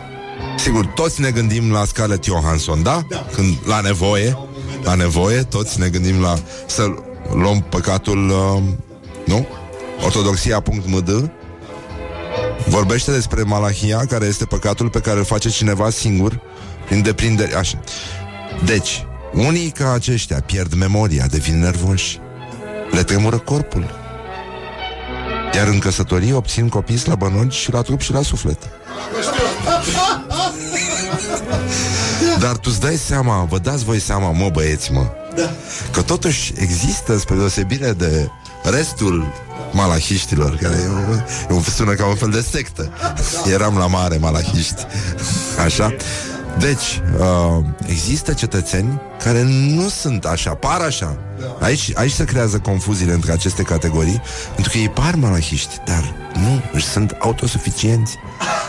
[0.57, 3.03] sigur, toți ne gândim la Scarlett Johansson, da?
[3.11, 3.27] da.
[3.33, 4.39] Când, la nevoie,
[4.83, 6.35] la nevoie, toți ne gândim la
[6.67, 6.83] să
[7.35, 8.63] luăm păcatul, uh,
[9.27, 9.47] nu?
[10.05, 11.31] Ortodoxia.md
[12.67, 16.41] vorbește despre malahia, care este păcatul pe care îl face cineva singur,
[16.87, 17.81] prin deprindere, așa.
[18.65, 22.21] Deci, unii ca aceștia pierd memoria, devin nervoși,
[22.91, 23.91] le tremură corpul,
[25.55, 28.59] iar în căsătorie obțin copii slăbănogi și la trup și la suflet.
[32.41, 35.07] Dar tu îți dai seama, vă dați voi seama, mă băieți, mă,
[35.93, 38.31] că totuși există, spre deosebire de
[38.63, 39.33] restul
[39.73, 42.93] malahiștilor, care e un, sună ca un fel de sectă.
[43.53, 44.87] Eram la mare malahiști.
[45.65, 45.95] Așa?
[46.59, 51.19] Deci, uh, există cetățeni care nu sunt așa, par așa.
[51.61, 54.23] Aici, aici se creează confuziile între aceste categorii,
[54.55, 58.17] pentru că ei par malahiști, dar nu, își sunt autosuficienți.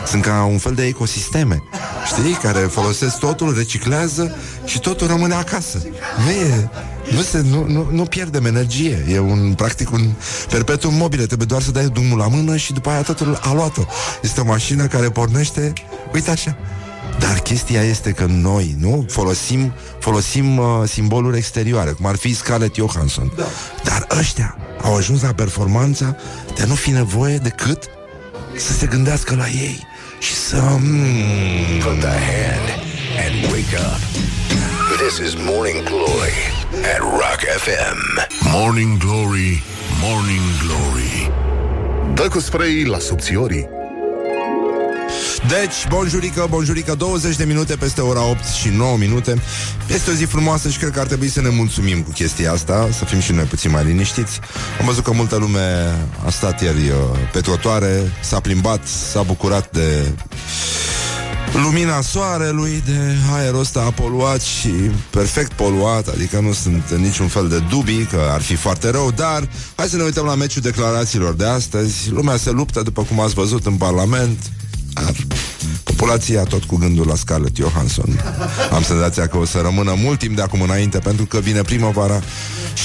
[0.06, 1.62] Sunt ca un fel de ecosisteme,
[2.06, 5.82] știi, care folosesc totul, reciclează și totul rămâne acasă.
[6.24, 6.70] Nu e,
[7.14, 10.12] Nu, se, nu, nu, nu pierdem energie E un, practic un
[10.48, 13.82] perpetuum mobile Trebuie doar să dai drumul la mână Și după aia totul a luat-o
[14.22, 15.72] Este o mașină care pornește
[16.12, 16.56] Uite așa
[17.18, 19.06] dar chestia este că noi, nu?
[19.08, 23.32] Folosim, folosim uh, simboluri exterioare, cum ar fi Scarlett Johansson.
[23.36, 23.44] Da.
[23.84, 26.16] Dar ăștia au ajuns la performanța
[26.54, 27.84] de a nu fi nevoie decât
[28.56, 29.86] să se gândească la ei
[30.18, 30.56] și să...
[30.56, 32.68] Mm, Put the hand
[33.24, 34.00] and wake up.
[35.06, 37.98] This is Morning Glory at Rock FM.
[38.52, 39.62] Morning Glory,
[40.02, 41.32] Morning Glory.
[42.14, 43.68] Dă cu spray la subțiorii.
[45.48, 49.42] Deci, bonjurică, bonjurică 20 de minute peste ora 8 și 9 minute.
[49.86, 52.88] Este o zi frumoasă și cred că ar trebui să ne mulțumim cu chestia asta
[52.98, 54.40] Să fim și noi puțin mai liniștiți.
[54.80, 59.70] Am văzut că multă lume a stat ieri uh, pe trotuare S-a plimbat, s-a bucurat
[59.70, 60.12] de
[61.52, 64.68] lumina soarelui, de aerul ăsta a poluat și
[65.10, 69.48] perfect poluat, adică nu sunt niciun fel de dubii că ar fi foarte rău, dar
[69.74, 72.10] hai să ne uităm la meciul declarațiilor de astăzi.
[72.10, 74.38] Lumea se luptă, după cum ați văzut în Parlament,
[74.92, 75.12] dar
[75.84, 78.20] populația tot cu gândul la Scarlett Johansson.
[78.72, 82.20] Am senzația că o să rămână mult timp de acum înainte, pentru că vine primăvara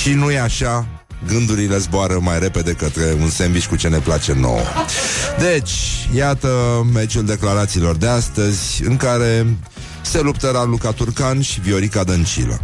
[0.01, 0.87] și nu e așa,
[1.27, 4.61] gândurile zboară mai repede către un sandwich cu ce ne place nouă.
[5.39, 5.71] Deci,
[6.15, 6.49] iată
[6.93, 9.45] meciul declarațiilor de astăzi, în care
[10.01, 12.59] se luptă Raluca Turcan și Viorica Dăncilă.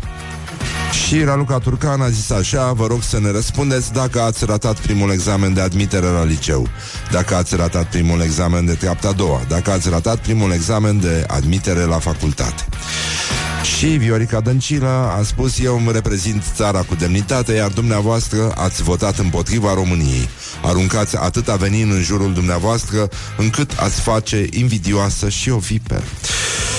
[1.07, 5.11] Și Raluca Turcan a zis așa Vă rog să ne răspundeți dacă ați ratat primul
[5.11, 6.67] examen de admitere la liceu
[7.11, 11.23] Dacă ați ratat primul examen de treapta a doua Dacă ați ratat primul examen de
[11.27, 12.65] admitere la facultate
[13.63, 14.87] și Viorica Dăncilă
[15.19, 20.29] a spus Eu îmi reprezint țara cu demnitate Iar dumneavoastră ați votat împotriva României.
[20.63, 26.03] Aruncați atâta venin în jurul dumneavoastră Încât ați face invidioasă și o viperă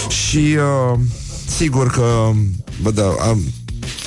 [0.09, 0.99] Și uh,
[1.57, 2.31] sigur că
[2.83, 3.43] bă, da, am,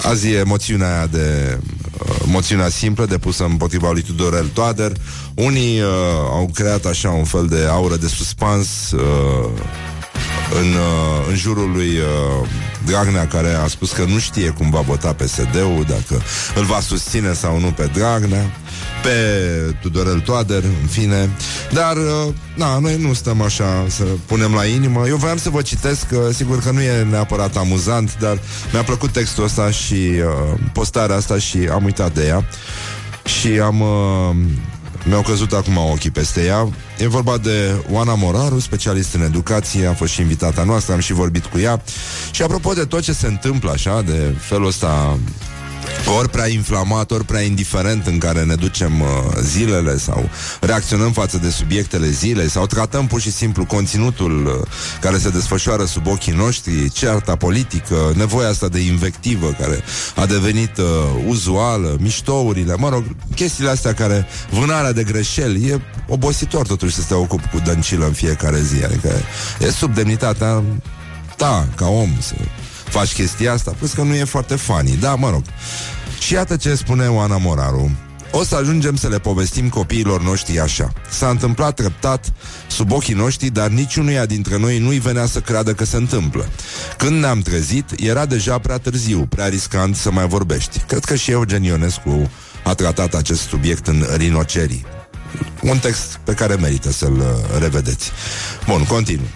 [0.02, 1.60] Azi e moțiunea aia de
[2.00, 4.92] uh, moțiunea simplă depusă împotriva lui Tudorel Toader.
[5.34, 5.88] Unii uh,
[6.32, 9.50] au creat așa un fel de aură de suspans uh,
[10.62, 12.48] în, uh, în jurul lui uh,
[12.86, 16.22] Dragnea, care a spus că nu știe cum va vota PSD-ul, dacă
[16.56, 18.52] îl va susține sau nu pe Dragnea
[19.04, 21.30] pe Tudorel Toader, în fine.
[21.72, 25.08] Dar, uh, na, noi nu stăm așa să punem la inimă.
[25.08, 28.40] Eu voiam să vă citesc, că sigur că nu e neapărat amuzant, dar
[28.72, 32.46] mi-a plăcut textul ăsta și uh, postarea asta și am uitat de ea.
[33.26, 33.80] Și am...
[33.80, 34.36] Uh,
[35.06, 36.70] mi-au căzut acum ochii peste ea.
[36.98, 41.14] E vorba de Oana Moraru, specialist în educație, a fost și invitata noastră, am și
[41.14, 41.82] vorbit cu ea.
[42.32, 45.18] Și apropo de tot ce se întâmplă așa, de felul ăsta
[46.18, 49.08] ori prea inflamat, ori prea indiferent în care ne ducem uh,
[49.42, 50.30] zilele sau
[50.62, 54.68] reacționăm față de subiectele zilei sau tratăm pur și simplu conținutul uh,
[55.02, 59.84] care se desfășoară sub ochii noștri, cearta politică, nevoia asta de invectivă care
[60.16, 60.86] a devenit uh,
[61.28, 63.04] uzuală, miștourile, mă rog,
[63.36, 68.14] chestiile astea care, vânarea de greșeli, e obositor totuși să te ocupi cu dăncilă în
[68.14, 69.10] fiecare zi, adică
[69.60, 70.64] e sub demnitatea
[71.38, 72.34] ta, ca om, să
[72.98, 74.98] faci chestia asta, plus că nu e foarte funny.
[75.00, 75.44] Da, mă rog.
[76.20, 77.92] Și iată ce spune Oana Moraru.
[78.32, 80.94] O să ajungem să le povestim copiilor noștri așa.
[81.10, 82.34] S-a întâmplat treptat
[82.68, 86.50] sub ochii noștri, dar niciunuia dintre noi nu-i venea să creadă că se întâmplă.
[86.98, 90.80] Când ne-am trezit, era deja prea târziu, prea riscant să mai vorbești.
[90.80, 92.32] Cred că și Eugen Ionescu
[92.64, 94.86] a tratat acest subiect în Rinocerii.
[95.62, 98.12] Un text pe care merită să-l uh, revedeți.
[98.68, 99.28] Bun, continuu.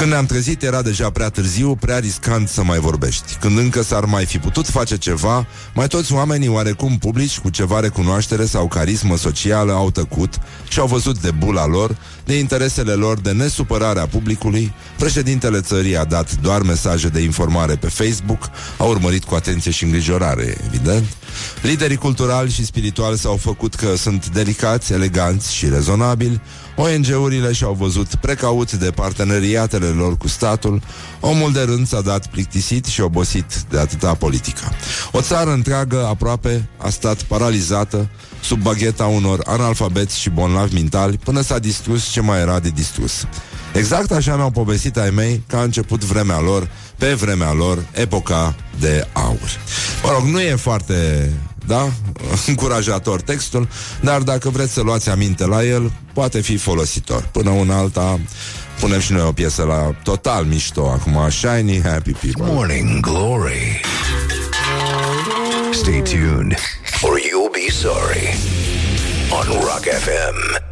[0.00, 3.36] Când ne-am trezit era deja prea târziu, prea riscant să mai vorbești.
[3.40, 7.80] Când încă s-ar mai fi putut face ceva, mai toți oamenii oarecum publici cu ceva
[7.80, 10.34] recunoaștere sau carismă socială au tăcut
[10.68, 14.72] și au văzut de bula lor, de interesele lor, de nesupărarea publicului.
[14.98, 19.84] Președintele țării a dat doar mesaje de informare pe Facebook, a urmărit cu atenție și
[19.84, 21.04] îngrijorare, evident.
[21.62, 26.40] Liderii culturali și spirituali s-au făcut că sunt delicați, eleganți și rezonabili,
[26.76, 30.82] ONG-urile și-au văzut precaut de parteneriatele lor cu statul,
[31.20, 34.62] omul de rând s-a dat plictisit și obosit de atâta politică.
[35.12, 38.08] O țară întreagă aproape a stat paralizată
[38.42, 43.26] sub bagheta unor analfabeți și bonlavi mentali până s-a distrus ce mai era de distrus.
[43.72, 48.54] Exact așa mi-au povestit ai mei că a început vremea lor, pe vremea lor, epoca
[48.80, 49.58] de aur.
[50.02, 51.30] Mă rog, nu e foarte
[51.66, 51.92] da?
[52.46, 53.68] încurajator textul,
[54.00, 57.28] dar dacă vreți să luați aminte la el, poate fi folositor.
[57.32, 58.20] Până una alta,
[58.80, 62.52] punem și noi o piesă la total mișto, acum Shiny Happy People.
[62.52, 63.80] Morning Glory.
[65.70, 66.54] Stay tuned,
[67.02, 68.34] or you'll be sorry.
[69.30, 70.62] On Rock FM.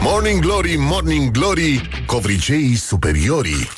[0.00, 3.68] Morning Glory, Morning Glory Covriceii superiorii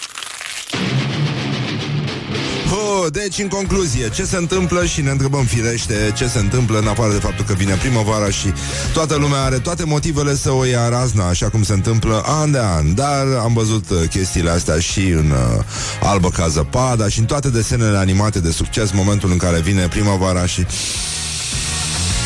[3.11, 7.13] deci, în concluzie, ce se întâmplă și ne întrebăm firește ce se întâmplă, în afară
[7.13, 8.53] de faptul că vine primăvara și
[8.93, 12.59] toată lumea are toate motivele să o ia razna, așa cum se întâmplă an de
[12.59, 12.95] an.
[12.95, 15.65] Dar am văzut uh, chestiile astea și în uh,
[16.03, 20.47] Albă ca zăpada și în toate desenele animate de succes, momentul în care vine primăvara
[20.47, 20.67] și...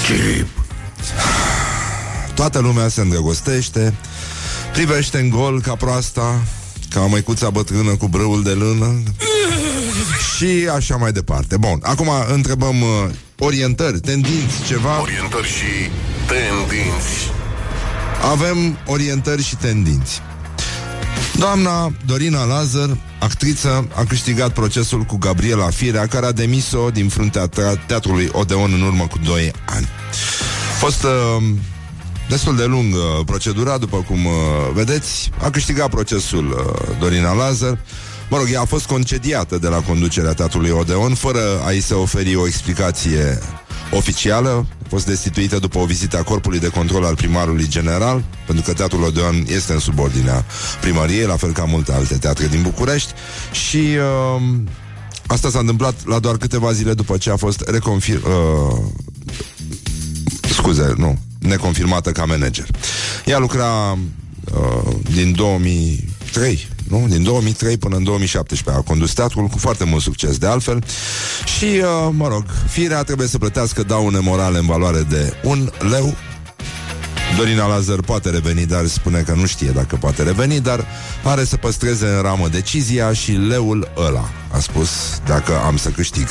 [0.06, 0.48] Chip.
[2.34, 3.94] Toată lumea se îndrăgostește,
[4.72, 6.42] privește în gol ca proasta,
[6.90, 9.02] ca măicuța bătrână cu brâul de lână
[10.40, 11.56] și așa mai departe.
[11.56, 12.88] Bun, acum întrebăm uh,
[13.38, 15.00] orientări, tendinți, ceva.
[15.00, 15.90] Orientări și
[16.26, 17.30] tendinți.
[18.30, 20.20] Avem orientări și tendinți.
[21.34, 27.48] Doamna Dorina Lazar, actriță, a câștigat procesul cu Gabriela Firea, care a demis-o din fruntea
[27.48, 29.88] tra- teatrului Odeon în urmă cu 2 ani.
[30.74, 31.42] A fost uh,
[32.28, 34.32] destul de lungă procedura, după cum uh,
[34.72, 35.30] vedeți.
[35.42, 37.78] A câștigat procesul uh, Dorina Lazar.
[38.30, 42.34] Mă rog, ea a fost concediată de la conducerea teatrului Odeon, fără a-i se oferi
[42.36, 43.38] o explicație
[43.92, 44.66] oficială.
[44.82, 48.72] A fost destituită după o vizită a corpului de control al primarului general, pentru că
[48.72, 50.44] teatrul Odeon este în subordinea
[50.80, 53.12] primăriei, la fel ca multe alte teatre din București.
[53.52, 53.76] Și
[54.36, 54.42] uh,
[55.26, 58.16] asta s-a întâmplat la doar câteva zile după ce a fost reconfir...
[58.16, 58.78] Uh,
[60.52, 62.66] scuze, nu, neconfirmată ca manager.
[63.24, 63.98] Ea lucra
[64.54, 67.06] uh, din 2003, nu?
[67.08, 70.84] Din 2003 până în 2017 a condus teatrul cu foarte mult succes, de altfel.
[71.58, 76.14] Și, uh, mă rog, firea trebuie să plătească daune morale în valoare de un leu
[77.36, 80.86] Dorina Lazar poate reveni, dar spune că nu știe dacă poate reveni, dar
[81.24, 86.26] are să păstreze în ramă decizia și leul ăla, a spus, dacă am să câștig.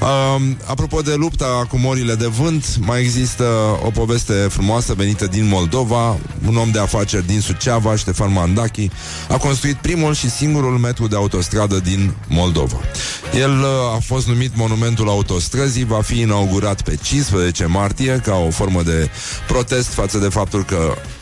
[0.00, 3.44] Uh, apropo de lupta cu morile de vânt, mai există
[3.84, 6.16] o poveste frumoasă venită din Moldova.
[6.48, 8.90] Un om de afaceri din Suceava, Ștefan Mandachi,
[9.28, 12.76] a construit primul și singurul metru de autostradă din Moldova.
[13.34, 18.50] El uh, a fost numit Monumentul Autostrăzii, va fi inaugurat pe 15 martie ca o
[18.50, 19.10] formă de
[19.46, 21.21] protest față de faptul că uh,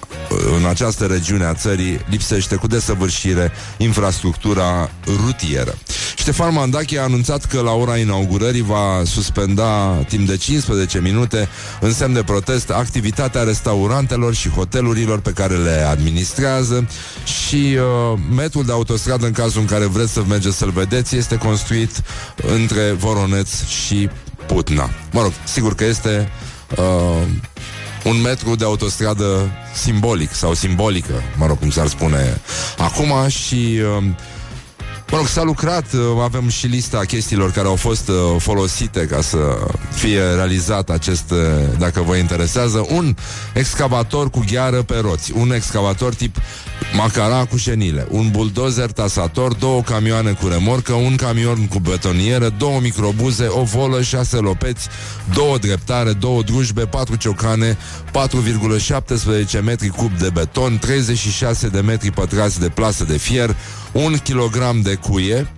[0.57, 4.91] în această regiune a țării lipsește cu desăvârșire infrastructura
[5.27, 5.75] rutieră.
[6.17, 11.49] Ștefan Mandache a anunțat că la ora inaugurării va suspenda timp de 15 minute
[11.81, 16.89] în semn de protest activitatea restaurantelor și hotelurilor pe care le administrează
[17.25, 21.37] și uh, metrul de autostradă în cazul în care vreți să mergeți să-l vedeți este
[21.37, 22.03] construit
[22.55, 24.09] între Voroneț și
[24.47, 24.91] Putna.
[25.13, 26.29] Mă rog, sigur că este
[26.77, 27.27] uh,
[28.05, 32.41] un metru de autostradă simbolic sau simbolică, mă rog, cum s-ar spune
[32.79, 33.81] acum și...
[33.97, 34.05] Uh,
[35.11, 39.21] Mă rog, s-a lucrat, uh, avem și lista chestiilor care au fost uh, folosite ca
[39.21, 39.39] să
[39.95, 41.39] fie realizat acest, uh,
[41.79, 43.17] dacă vă interesează, un
[43.55, 46.37] excavator cu gheară pe roți, un excavator tip
[46.97, 52.81] macara cu șenile, un buldozer tasator, două camioane cu remorcă, un camion cu betonieră, două
[52.81, 54.89] microbuze, o volă, șase lopeți,
[55.35, 57.77] două dreptare, două drujbe, patru ciocane,
[59.55, 63.57] 4,17 metri cub de beton, 36 de metri pătrați de plasă de fier,
[63.93, 65.53] un kilogram de cuie,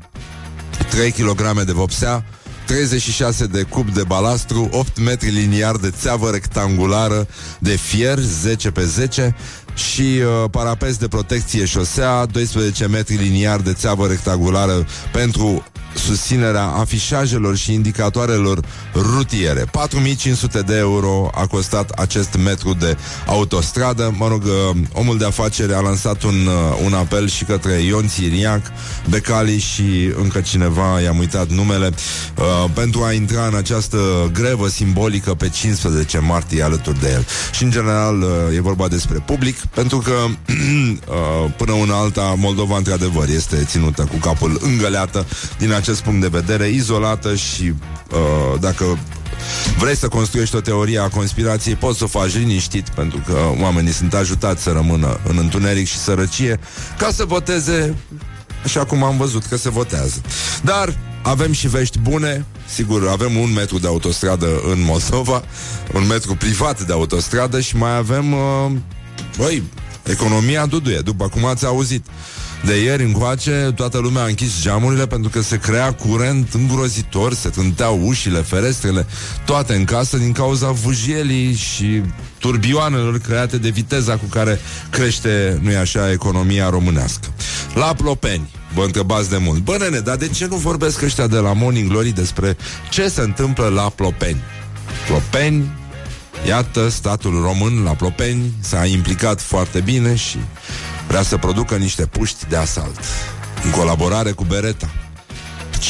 [0.91, 2.25] 3 kg de vopsea,
[2.67, 7.27] 36 de cub de balastru, 8 metri liniar de țeavă rectangulară
[7.59, 9.37] de fier, 10 pe 10
[9.75, 15.65] și uh, parapet de protecție șosea, 12 metri liniar de țeavă rectangulară pentru
[15.95, 18.61] susținerea afișajelor și indicatoarelor
[18.95, 19.65] rutiere.
[19.71, 24.15] 4500 de euro a costat acest metru de autostradă.
[24.19, 28.09] Mă rog, uh, omul de afaceri a lansat un, uh, un apel și către Ion
[28.09, 28.61] Țiriac,
[29.09, 31.91] Becali și încă cineva, i-am uitat numele,
[32.39, 37.27] uh, pentru a intra în această grevă simbolică pe 15 martie alături de el.
[37.53, 42.77] Și în general uh, e vorba despre public, pentru că uh, până una alta Moldova
[42.77, 45.27] într-adevăr este ținută cu capul îngăleată
[45.59, 47.75] din acest punct de vedere, izolată și
[48.11, 48.99] uh, dacă
[49.79, 53.93] vrei să construiești o teorie a conspirației, poți să o faci liniștit, pentru că oamenii
[53.93, 56.61] sunt ajutați să rămână în întuneric și sărăcie,
[56.99, 57.95] ca să voteze
[58.65, 60.21] așa cum am văzut că se votează.
[60.63, 65.43] Dar avem și vești bune, sigur, avem un metru de autostradă în Moldova,
[65.95, 68.71] un metru privat de autostradă și mai avem, uh,
[69.37, 69.63] băi,
[70.03, 72.07] economia duduie, după cum ați auzit.
[72.65, 77.49] De ieri încoace, toată lumea a închis geamurile pentru că se crea curent îngrozitor, se
[77.49, 79.07] tânteau ușile, ferestrele,
[79.45, 82.03] toate în casă din cauza vujielii și
[82.39, 84.61] turbioanelor create de viteza cu care
[84.91, 87.29] crește, nu-i așa, economia românească.
[87.75, 91.39] La Plopeni, vă întrebați de mult, bă nene, dar de ce nu vorbesc ăștia de
[91.39, 92.57] la Morning Glory despre
[92.91, 94.41] ce se întâmplă la Plopeni?
[95.07, 95.71] Plopeni,
[96.47, 100.39] Iată, statul român la Plopeni s-a implicat foarte bine și
[101.13, 103.01] vrea să producă niște puști de asalt
[103.65, 104.91] în colaborare cu Beretta.
[105.71, 105.87] Deci,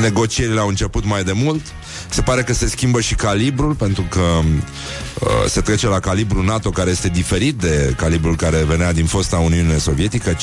[0.00, 1.60] Negocierile au început mai de mult.
[2.08, 6.70] Se pare că se schimbă și calibrul, pentru că uh, se trece la calibrul NATO,
[6.70, 10.36] care este diferit de calibrul care venea din fosta Uniune Sovietică, 5,56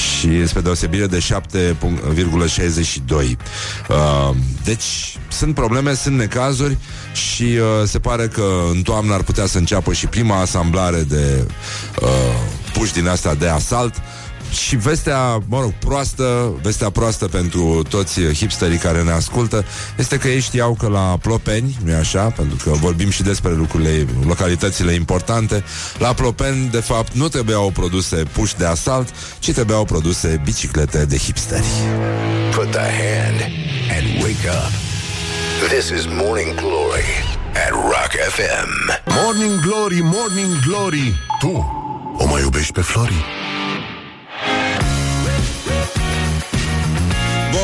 [0.00, 1.36] și spre deosebire de 7,62.
[3.88, 4.30] Uh,
[4.64, 6.76] deci sunt probleme, sunt necazuri
[7.12, 11.46] și uh, se pare că în toamnă ar putea să înceapă și prima asamblare de
[12.02, 12.08] uh,
[12.72, 13.94] puși din asta de asalt
[14.50, 19.64] și vestea, mă rog, proastă, vestea proastă pentru toți hipsterii care ne ascultă
[19.98, 24.06] este că ei știau că la Plopeni, nu așa, pentru că vorbim și despre lucrurile,
[24.26, 25.64] localitățile importante,
[25.98, 31.16] la Plopeni, de fapt, nu trebuiau produse puși de asalt, ci trebuiau produse biciclete de
[31.16, 31.66] hipsteri.
[32.54, 33.40] Put the hand
[33.96, 34.72] and wake up.
[35.68, 37.10] This is Morning Glory
[37.66, 38.70] at Rock FM.
[39.22, 41.78] Morning Glory, Morning Glory Tu
[42.18, 43.24] o mai iubești pe Flori?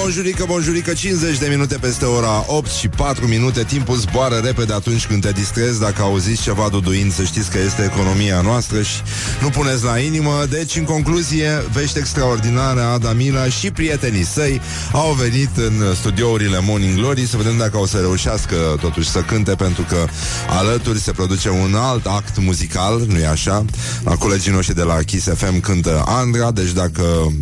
[0.07, 3.65] Bonjurică, bonjurică, 50 de minute peste ora 8 și 4 minute.
[3.65, 5.81] Timpul zboară repede atunci când te distrezi.
[5.81, 9.03] Dacă auziți ceva duduind, să știți că este economia noastră Și
[9.41, 10.45] nu puneți la inimă.
[10.51, 14.61] Deci, în concluzie, vești extraordinare Adamila și prietenii săi
[14.93, 19.55] Au venit în studiourile Morning Glory Să vedem dacă o să reușească totuși să cânte
[19.55, 20.07] Pentru că
[20.49, 23.65] alături se produce un alt act muzical Nu-i așa?
[24.05, 27.33] La colegii noștri de la Kiss FM cântă Andra Deci dacă,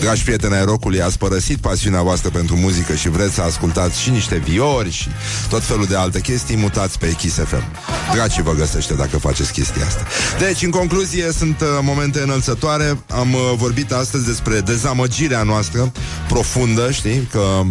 [0.00, 4.10] dragi prieteni ai rocului Ați părăsit pasiunea voastră pentru muzică și vreți să ascultați și
[4.10, 5.08] niște viori și
[5.48, 7.64] tot felul de alte chestii, mutați pe Kiss FM.
[8.12, 10.02] Dragii vă găsește dacă faceți chestia asta.
[10.38, 12.98] Deci, în concluzie, sunt uh, momente înălțătoare.
[13.10, 15.92] Am uh, vorbit astăzi despre dezamăgirea noastră
[16.28, 17.62] profundă, știi, că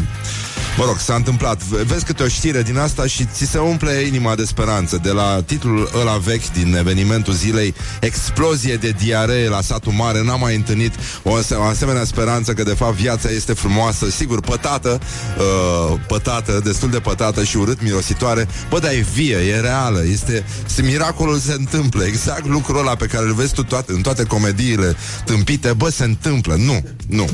[0.78, 1.64] Mă rog, s-a întâmplat.
[1.64, 5.00] Vezi câte o știre din asta și ți se umple inima de speranță.
[5.04, 10.40] De la titlul ăla vechi din evenimentul zilei, explozie de diaree la satul mare, n-am
[10.40, 15.00] mai întâlnit o, ase- o asemenea speranță că de fapt viața este frumoasă, sigur, pătată,
[15.38, 18.48] uh, pătată, destul de pătată și urât mirositoare.
[18.70, 22.04] Bă, dar e vie, e reală, este, este miracolul se întâmplă.
[22.04, 24.96] Exact lucrul ăla pe care îl vezi tu toate, în toate comediile
[25.26, 26.56] tâmpite, bă, se întâmplă.
[26.56, 27.30] Nu, nu.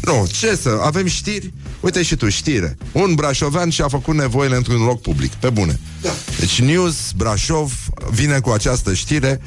[0.00, 1.52] Nu, ce să, avem știri?
[1.80, 2.76] Uite și tu, știre.
[2.92, 5.80] Un brașovean și-a făcut nevoile într-un loc public, pe bune.
[6.02, 6.10] Da.
[6.38, 7.72] Deci News Brașov
[8.10, 9.40] vine cu această știre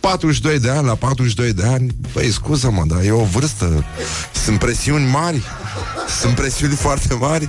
[0.00, 3.84] 42 de ani, la 42 de ani Băi, scuză-mă, dar e o vârstă
[4.44, 5.42] Sunt presiuni mari
[6.20, 7.48] Sunt presiuni foarte mari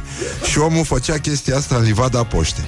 [0.52, 2.66] Și omul făcea chestia asta în livada poște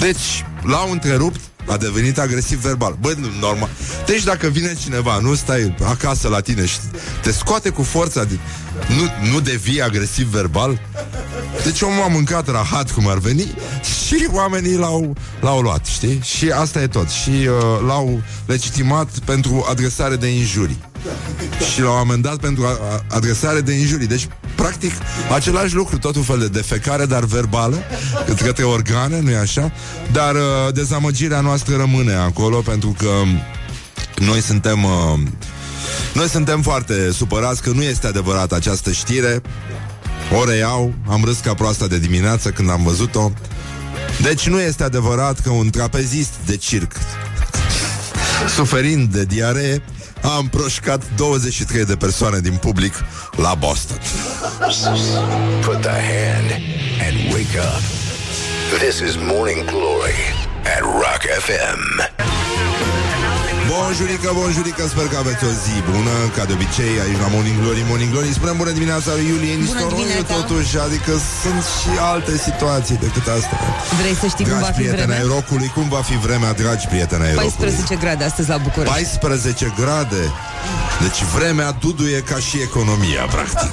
[0.00, 2.96] Deci, l-au întrerupt a devenit agresiv verbal.
[3.00, 3.68] Bă, nu, normal.
[4.06, 6.76] Deci dacă vine cineva, nu stai acasă la tine și
[7.22, 8.38] te scoate cu forța, de,
[8.96, 10.80] nu, nu devii agresiv verbal?
[11.64, 13.54] Deci omul a mâncat rahat cum ar veni
[14.06, 16.20] și oamenii l-au, l-au luat, știi?
[16.22, 17.08] Și asta e tot.
[17.08, 20.78] Și uh, l-au legitimat pentru adresare de injurii.
[21.72, 24.06] Și l-au amendat pentru a, a, adresare de injurii.
[24.06, 24.92] Deci, practic,
[25.34, 27.76] același lucru, tot un fel de defecare, dar verbală,
[28.42, 29.72] către organe, nu-i așa?
[30.12, 33.10] Dar uh, dezamăgirea noastră rămâne acolo, pentru că
[34.24, 34.84] noi suntem...
[34.84, 35.18] Uh,
[36.12, 39.42] noi suntem foarte supărați că nu este adevărat această știre.
[40.40, 43.30] O reiau, am râs ca proasta de dimineață când am văzut-o.
[44.22, 46.92] Deci nu este adevărat că un trapezist de circ
[48.54, 49.82] suferind de diaree
[50.22, 52.94] a împroșcat 23 de persoane din public
[53.36, 53.98] la Boston.
[55.60, 56.50] Put the hand
[57.06, 57.82] and wake up.
[58.78, 60.18] This is Morning Glory
[60.76, 62.15] at Rock FM.
[63.80, 67.82] Bonjurică, bonjurică, sper că aveți o zi bună Ca de obicei, aici la Morning Glory,
[67.90, 68.28] Morning Glory.
[68.38, 70.34] Spunem bună dimineața lui Iulie Nistoroiu dimineața.
[70.40, 71.12] Totuși, adică
[71.42, 73.54] sunt și alte situații decât asta
[74.00, 75.34] Vrei să știi cum va Dragi fi prieteni ai vremea?
[75.36, 77.54] rocului, cum va fi vremea, dragi prieteni ai rocului?
[77.66, 78.92] 14 grade astăzi la București.
[78.94, 80.22] 14 grade.
[81.04, 83.70] Deci vremea duduie ca și economia, practic.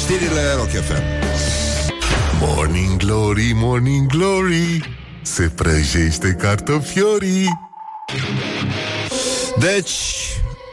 [0.00, 1.02] Știrile Rock FM
[2.40, 4.66] Morning Glory, Morning Glory
[5.22, 7.58] Se prăjește cartofiorii
[9.58, 9.90] Deci,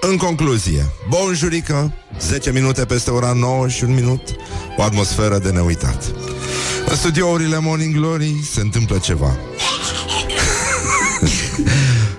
[0.02, 4.22] în concluzie, bonjurică, 10 minute peste ora 9 și un minut,
[4.78, 6.04] o atmosferă de neuitat.
[6.90, 9.38] În studiourile Morning Glory se întâmplă ceva.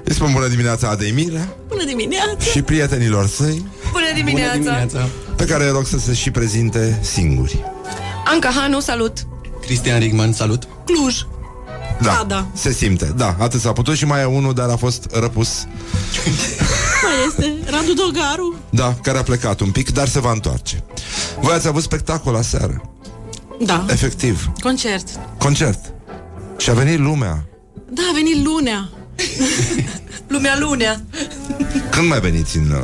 [0.04, 2.44] Îi spun bună dimineața Adei Mirea Bună dimineața!
[2.50, 5.08] și prietenilor săi, Bună dimineața!
[5.36, 7.64] pe care îi rog să se și prezinte singuri.
[8.24, 9.12] Anca Hanu, salut!
[9.60, 10.68] Cristian Rigman, salut!
[10.84, 11.14] Cluj!
[12.02, 12.46] Da, Da, da.
[12.54, 13.12] se simte.
[13.16, 15.64] Da, atât s-a putut și mai e unul, dar a fost răpus.
[17.02, 18.54] Mai este Radu Dogaru.
[18.70, 20.84] Da, care a plecat un pic, dar se va întoarce.
[21.40, 22.82] Voi ați avut spectacol aseară.
[23.64, 24.50] Da, Efectiv.
[24.60, 25.08] concert.
[25.38, 25.92] Concert.
[26.56, 27.44] Și a venit lumea.
[27.90, 28.88] Da, a venit lunea.
[30.26, 31.00] Lumea lunea.
[31.90, 32.78] Când mai veniți în, uh,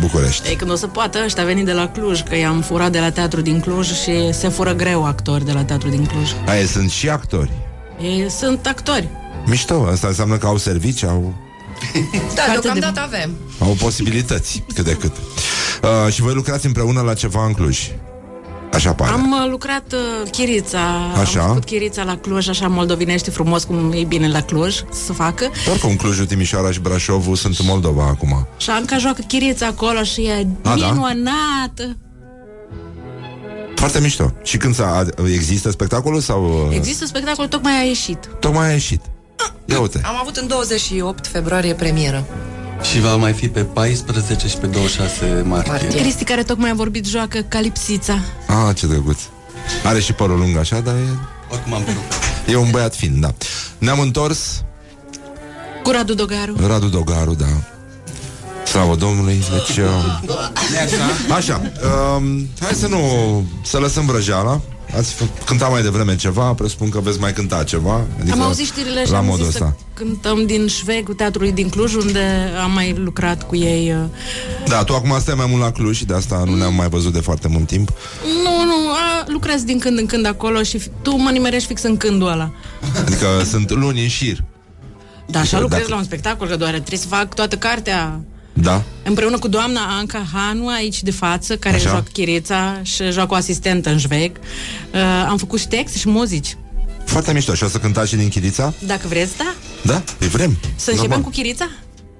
[0.00, 0.48] București.
[0.48, 3.10] Ei, când o să poată ăștia veni de la Cluj, că i-am furat de la
[3.10, 6.30] teatru din Cluj și se fură greu actori de la teatru din Cluj.
[6.46, 7.50] Aia sunt și actori.
[8.02, 9.08] Ei sunt actori.
[9.46, 11.34] Mișto, asta înseamnă că au servici, au,
[12.34, 13.30] Da, Carte deocamdată de- avem.
[13.58, 15.12] au posibilități, cât de cât.
[15.16, 17.78] Uh, și voi lucrați împreună la ceva în Cluj.
[18.72, 19.12] Așa pare.
[19.12, 20.78] Am uh, lucrat uh, chirița,
[21.20, 21.40] Așa.
[21.40, 24.74] am făcut chirița la Cluj, așa moldovinește frumos cum e bine la Cluj
[25.06, 25.50] să facă.
[25.70, 28.46] Oricum, Clujul, Timișoara și Brașovul sunt în Moldova acum.
[28.56, 30.86] Și Anca joacă chirița acolo și e A, da?
[33.76, 33.80] Minunată.
[33.80, 34.32] Foarte mișto.
[34.42, 36.66] Și când s-a, există spectacolul sau...
[36.68, 38.18] uh, Există spectacol, tocmai a ieșit.
[38.40, 39.00] Tocmai a ieșit.
[39.64, 40.00] Ia uite.
[40.04, 42.24] Am avut în 28 februarie premieră.
[42.90, 45.70] Și va mai fi pe 14 și pe 26 martie.
[45.72, 46.00] Martie.
[46.00, 48.18] Cristi, care tocmai a vorbit, joacă Calipsița.
[48.48, 49.18] Ah, ce drăguț.
[49.84, 50.98] Are și părul lung așa, dar e,
[51.50, 51.96] Oricum am vrut.
[52.48, 53.34] e un băiat fin, da.
[53.78, 54.64] Ne-am întors,
[55.82, 56.54] Cu Radu Dogaru.
[56.66, 57.46] Radu Dogaru, da.
[58.66, 59.76] Slavă Domnului, deci...
[59.76, 61.60] Uh, așa,
[62.16, 62.98] um, hai să nu...
[63.64, 64.60] Să lăsăm vrăjeala.
[64.96, 68.00] Ați f- cântat mai devreme ceva, presupun că veți mai cânta ceva.
[68.20, 69.74] Adică Am auzit știrile și la am modul zis ăsta.
[69.78, 73.92] să cântăm din Șveg, teatrului din Cluj, unde am mai lucrat cu ei.
[73.92, 73.98] uh.
[74.68, 77.12] Da, tu acum stai mai mult la Cluj și de asta nu ne-am mai văzut
[77.12, 77.88] de foarte mult timp.
[78.44, 81.82] Nu, nu, a, lucrez din când în când acolo și fi- tu mă nimerești fix
[81.82, 82.50] în cândul ăla.
[83.00, 84.44] Adică sunt luni în șir.
[85.26, 88.20] Da, așa Dacă- lucrez la un spectacol, că doar trebuie să fac toată cartea
[88.62, 88.82] Da?
[89.04, 91.88] împreună cu doamna Anca Hanu aici de față, care Așa.
[91.88, 94.36] joacă chirița și joacă o asistentă în Șveg.
[94.94, 96.56] Uh, am făcut și texte și muzici.
[97.04, 97.54] Foarte mișto.
[97.54, 98.72] Și o să cântați și din Chirița?
[98.86, 99.54] Dacă vreți, da?
[99.82, 100.02] Da?
[100.18, 100.56] Îi vrem.
[100.76, 101.20] Să începem Normal.
[101.20, 101.68] cu chirița?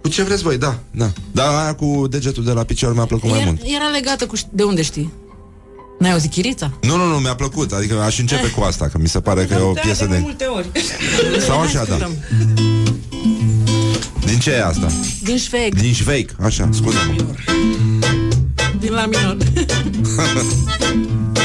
[0.03, 1.11] Cu ce vreți voi, da, da.
[1.33, 3.61] Dar aia cu degetul de la picior mi-a plăcut mai Era, mult.
[3.65, 4.37] era legată cu...
[4.37, 5.13] ș- De unde știi?
[5.99, 6.71] N-ai auzit chirița?
[6.83, 7.73] Nu, nu, nu, mi-a plăcut.
[7.73, 10.19] Adică aș începe cu asta, că mi se pare că e o piesă de...
[10.23, 10.67] multe ori.
[11.47, 12.11] Sau așa, da.
[14.27, 14.29] Ascultăm.
[14.35, 14.87] Din ce e asta?
[15.23, 17.15] Din Șveg, Din șveic, așa, scuze-mă.
[18.79, 19.37] din la minor.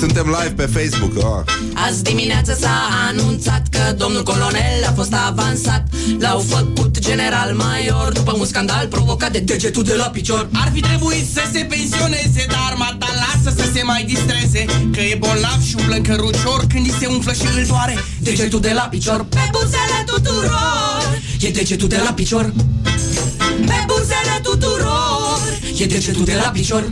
[0.00, 1.12] Și suntem live pe Facebook.
[1.16, 1.44] Oh.
[1.86, 2.76] Azi dimineață s-a
[3.08, 5.84] anunțat că domnul colonel a fost avansat.
[6.18, 10.48] L-au făcut general major după un scandal provocat de degetul de la picior.
[10.52, 14.64] Ar fi trebuit să se pensioneze Dar mata lasă să se mai distreze.
[14.92, 18.60] Că e bolnav și umblă în cărucior Când îi se umflă și îl doare Degetul
[18.60, 19.24] de la picior.
[19.24, 21.20] Pe buzele tuturor.
[21.40, 22.52] E degetul de la picior.
[23.66, 25.19] Pe buzele tuturor
[25.80, 26.88] E degetul de la picior.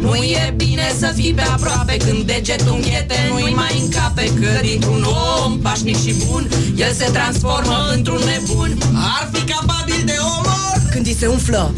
[0.00, 5.06] Nu e bine să fii pe aproape Când degetul înghete nu-i mai încape Că dintr-un
[5.44, 8.78] om pașnic și bun El se transformă într-un nebun.
[8.94, 11.74] Ar fi capabil de omor Când îi se umflă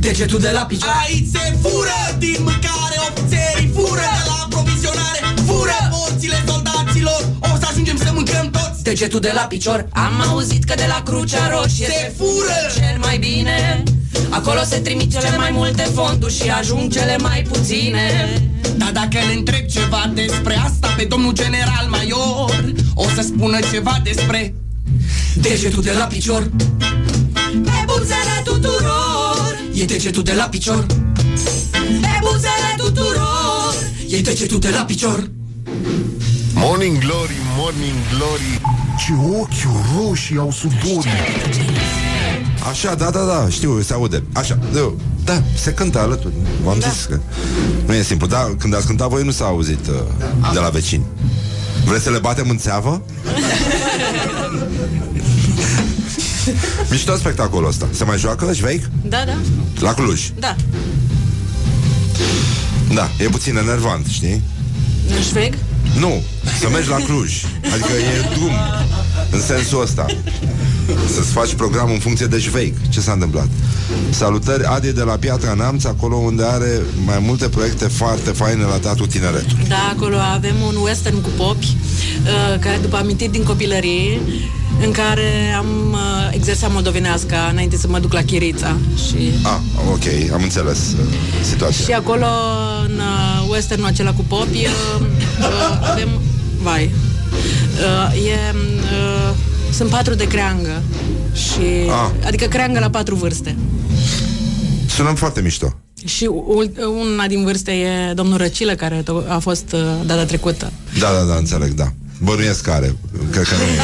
[0.00, 0.92] degetul de la picior.
[1.06, 5.87] Aici se fură din mâncare Ofițerii fură de la aprovizionare Fură
[8.88, 12.72] Degetul de la picior Am auzit că de la Crucea Roșie Se fură!
[12.74, 13.82] cel mai bine.
[14.28, 18.32] Acolo se trimit cele mai multe fonduri Și ajung cele mai puține.
[18.76, 24.00] Dar dacă ne întreb ceva despre asta Pe domnul general major O să spună ceva
[24.04, 24.54] despre
[25.34, 26.50] Degetul de la picior.
[27.64, 29.58] Pe buzele tuturor.
[29.74, 30.86] E degetul de la picior.
[31.82, 33.74] Pe buzele tuturor.
[34.08, 35.30] E degetul de la picior
[36.60, 38.60] Morning Glory, Morning Glory
[38.98, 41.10] Ce ochi roșii au sudorii
[42.70, 44.22] Așa, da, da, da, știu, se aude.
[44.32, 44.92] Așa, da,
[45.24, 46.32] da se cântă alături.
[46.62, 46.88] V-am da.
[46.88, 47.20] zis că
[47.86, 48.26] nu e simplu.
[48.26, 49.94] Da, când ați cântat voi nu s-a auzit uh,
[50.52, 51.04] de la vecini.
[51.84, 53.00] Vreți să le batem în țeavă?
[56.90, 57.88] Mișto spectacolul ăsta.
[57.90, 58.90] Se mai joacă, șveic?
[59.02, 59.36] Da, da,
[59.80, 60.30] La Cluj.
[60.38, 60.56] da
[62.94, 64.42] Da, e puțin enervant, știi?
[65.16, 65.54] În Șveg?
[65.98, 66.22] Nu,
[66.60, 67.44] să mergi la Cluj.
[67.72, 68.52] Adică e drum
[69.30, 70.06] în sensul ăsta.
[71.14, 72.76] Să-ți faci programul în funcție de șveic.
[72.88, 73.48] Ce s-a întâmplat?
[74.10, 78.76] Salutări, Adi de la Piatra Neamț, acolo unde are mai multe proiecte foarte faine la
[78.78, 79.64] Teatrul Tineretului.
[79.68, 84.20] Da, acolo avem un western cu popi uh, Care după amintiri din copilărie
[84.84, 85.98] În care am uh,
[86.30, 88.76] exersat moldovenească Înainte să mă duc la Chirița
[89.08, 89.58] Și Ah,
[89.90, 91.84] ok, am înțeles uh, situația.
[91.84, 92.26] Și acolo,
[92.88, 95.06] în uh, westernul acela cu popi, uh,
[95.40, 96.08] uh, avem...
[96.62, 96.90] Vai.
[97.74, 99.34] Uh, e, uh,
[99.72, 100.82] sunt patru de creangă.
[101.34, 102.10] Și, Ah.
[102.26, 103.56] Adică creangă la patru vârste.
[104.86, 105.74] Sunăm foarte mișto.
[106.04, 106.72] Și ul-
[107.14, 110.72] una din vârste e domnul Răcilă, care to- a fost uh, data trecută.
[110.98, 111.92] Da, da, da, înțeleg, da.
[112.22, 112.96] Bănuiesc care.
[113.30, 113.78] Cred că nu e.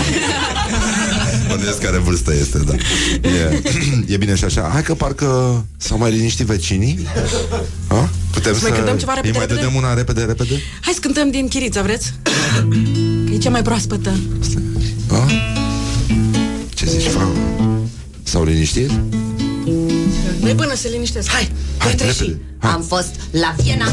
[1.49, 2.73] Bănuiesc care vârstă este, da.
[3.29, 3.63] E,
[4.15, 4.69] e bine și așa.
[4.73, 7.07] Hai că parcă s-au mai liniștit vecinii.
[7.89, 8.09] A?
[8.45, 9.61] Putem Să mai cântăm ceva repede, Îi mai repede?
[9.67, 10.63] dădem una repede, repede?
[10.81, 12.13] Hai să cântăm din Chirița, vreți?
[13.27, 14.13] Că e cea mai proaspătă.
[15.11, 15.27] A?
[16.75, 17.33] Ce zici, Fau?
[18.23, 18.91] S-au liniștit?
[20.41, 21.29] Nu-i până se liniștesc.
[21.29, 22.73] Hai, Hai, hai, repede, și hai.
[22.73, 23.93] Am fost la Viena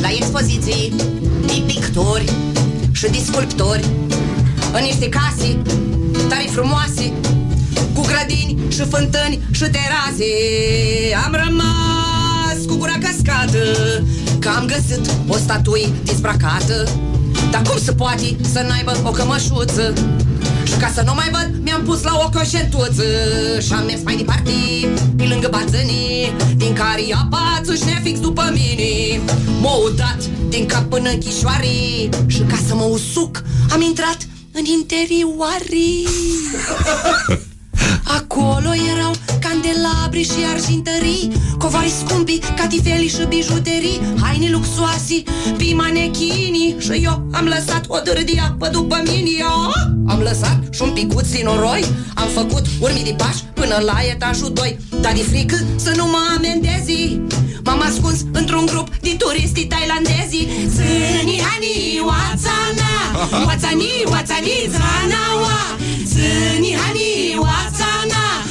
[0.00, 0.92] La expoziții
[1.46, 2.24] De pictori
[2.92, 3.84] Și de sculptori
[4.72, 5.58] În niște case
[6.28, 7.12] Tare frumoase
[7.94, 10.24] Cu grădini și fântâni Și terase
[11.24, 12.05] Am rămas
[12.66, 13.58] cu gura cascată
[14.38, 16.88] Că am găsit o statuie dezbracată.
[17.50, 19.92] Dar cum se poate să n-aibă o cămășuță?
[20.64, 23.02] Și ca să nu mai văd, mi-am pus la o coșentuță.
[23.60, 24.50] Și am mers mai departe,
[25.16, 29.20] pe lângă bațănii Din care apa țâșnea fix după mine.
[29.60, 31.76] M-a udat din cap până în chișoare
[32.26, 34.18] Și ca să mă usuc, am intrat
[34.52, 35.86] în interioare
[38.16, 45.22] Acolo erau candelabri și argintării Covari scumpi, catifeli și bijuterii Haine luxoase,
[45.56, 49.42] pe manechini Și eu am lăsat o dâră de apă după mine.
[49.42, 49.86] Ah!
[50.06, 54.52] Am lăsat și un picuț din noroi Am făcut urmi de pași până la etajul
[54.52, 57.20] 2 Dar de frică să nu mă amendezi.
[57.64, 60.48] M-am ascuns într-un grup de turisti tailandezi.
[60.74, 62.92] Zâni, hani, watsana
[63.46, 65.58] Watsani, watsani, zanawa
[66.12, 67.95] Zâni, hani, watsana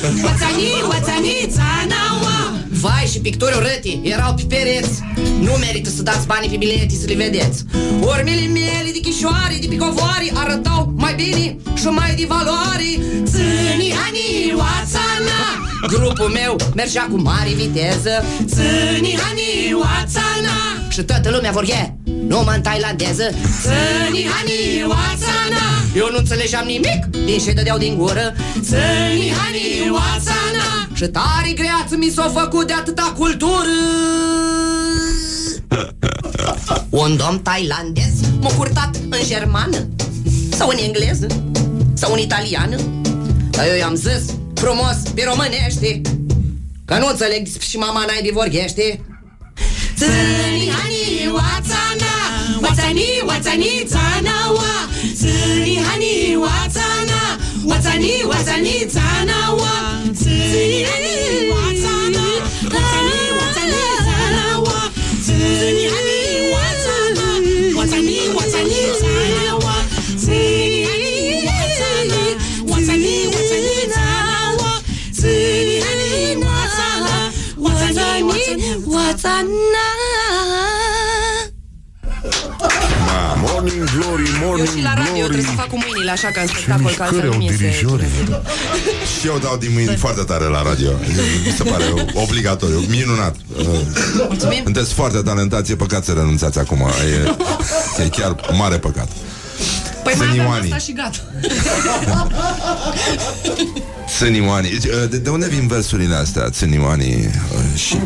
[0.06, 5.00] Watsani, watsani, zanawa Vai și picturi urâti erau pe pereți
[5.40, 7.64] Nu merită să dați banii pe bilete să le vedeți.
[8.02, 12.90] Urmele mele de chișoare, de picovoare Arătau mai bine și mai de valoare.
[13.24, 15.40] Țâni, hani, watsana
[15.88, 18.26] Grupul meu mergea cu mare viteză.
[18.46, 23.24] Țâni, hani, watsana Și toată lumea vorbea numai în tailandeză
[23.62, 25.66] Țâni, hani, watsana
[25.96, 28.36] Eu nu înțelegeam nimic din ce dădeau din gură.
[28.62, 33.76] Țâni, hani, watsana Și tare greață mi s-a făcut de atâta cultură.
[36.90, 39.88] Un domn tailandez m-a curtat în germană
[40.52, 41.28] Sau în engleză
[41.94, 42.76] Sau în italiană.
[43.50, 44.24] Dar eu i-am zis
[44.54, 46.02] frumos pe românește
[46.86, 48.32] Că nu înțeleg și mama n-ai de
[50.06, 51.04] Țâni, hani,
[51.38, 52.14] watsana
[52.64, 54.72] Watsani, watsani, țanawa
[55.22, 56.14] Țâni, hani,
[56.46, 57.22] watsana
[57.70, 59.74] Watsani, watsani, țanawa
[84.56, 86.50] Glory, Morning Eu și la radio Glory trebuie să fac cu mâinile așa ca în
[86.54, 87.58] spectacol, că altfel Care nu au mi iese.
[87.58, 88.06] dirijori
[89.14, 90.92] Și eu dau din mâini foarte tare la radio
[91.46, 91.86] Mi se pare
[92.26, 93.66] obligatoriu, minunat Uh,
[94.28, 94.62] Mulțumim.
[94.64, 96.82] Sunteți foarte talentați, e păcat să renunțați acum
[97.14, 97.16] E,
[98.04, 98.32] e chiar
[98.62, 99.10] mare păcat
[100.04, 100.72] Păi mai avem Țânioanii.
[100.74, 101.20] asta și gata.
[104.18, 107.98] Țânioanii Uh, de, de unde vin versurile astea, Țânioanii Uh, Și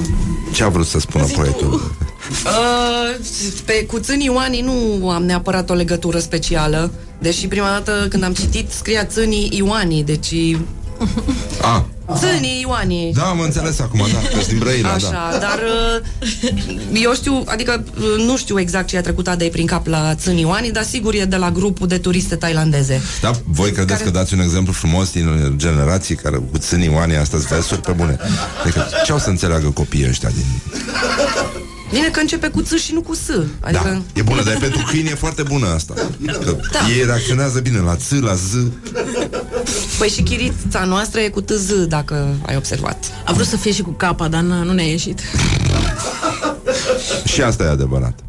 [0.54, 1.95] ce a vrut să spună poetul?
[2.30, 3.16] Uh,
[3.66, 8.34] pe cu țânii Ioanii nu am neapărat o legătură specială, deși prima dată când am
[8.34, 10.34] citit scria țânii Ioanii, deci
[11.62, 11.82] Ah,
[12.18, 13.14] țânii Ioanii.
[13.14, 15.60] da, am înțeles acum, da, că din Brăila, Așa, da dar
[16.02, 20.16] uh, eu știu, adică uh, nu știu exact ce a trecut Adei prin cap la
[20.16, 23.02] țânii Ioanii, dar sigur e de la grupul de turiste tailandeze.
[23.22, 27.16] Da, voi credeți Care- că dați un exemplu frumos din generații care cu țânii oanii
[27.18, 28.18] astăzi versuri pe bune?
[28.64, 30.46] Adică ce au să înțeleagă copiii ăștia din...
[31.92, 33.30] Bine că începe cu ț și nu cu s.
[33.60, 33.82] Adică...
[34.14, 35.94] Da, e bună, dar pentru câini e foarte bună asta.
[36.26, 36.80] Că Da.
[36.98, 38.54] Ei reacționează bine la ț, la z.
[39.98, 43.06] Păi și chirița noastră e cu tz, dacă ai observat.
[43.26, 45.20] A vrut să fie și cu capa, dar n- nu ne-a ieșit.
[47.26, 48.20] Și asta e adevărat.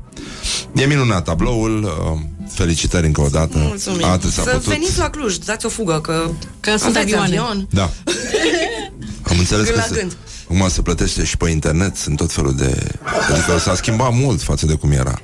[0.75, 1.83] E minunat tabloul.
[1.83, 2.19] uh,
[2.53, 3.59] Felicitări încă o dată.
[3.59, 4.05] Mulțumim.
[4.05, 4.65] Atât s-a să putut.
[4.69, 6.31] veniți la Cluj, dați o fugă, că,
[6.61, 7.27] Că sunt aveți avioane.
[7.39, 7.67] avion.
[7.71, 7.83] Da.
[9.31, 10.17] Am înțeles Gând că la se, gând.
[10.51, 12.85] Acum se plătește și pe internet, sunt tot felul de...
[13.31, 15.23] Adică s-a schimbat mult față de cum era.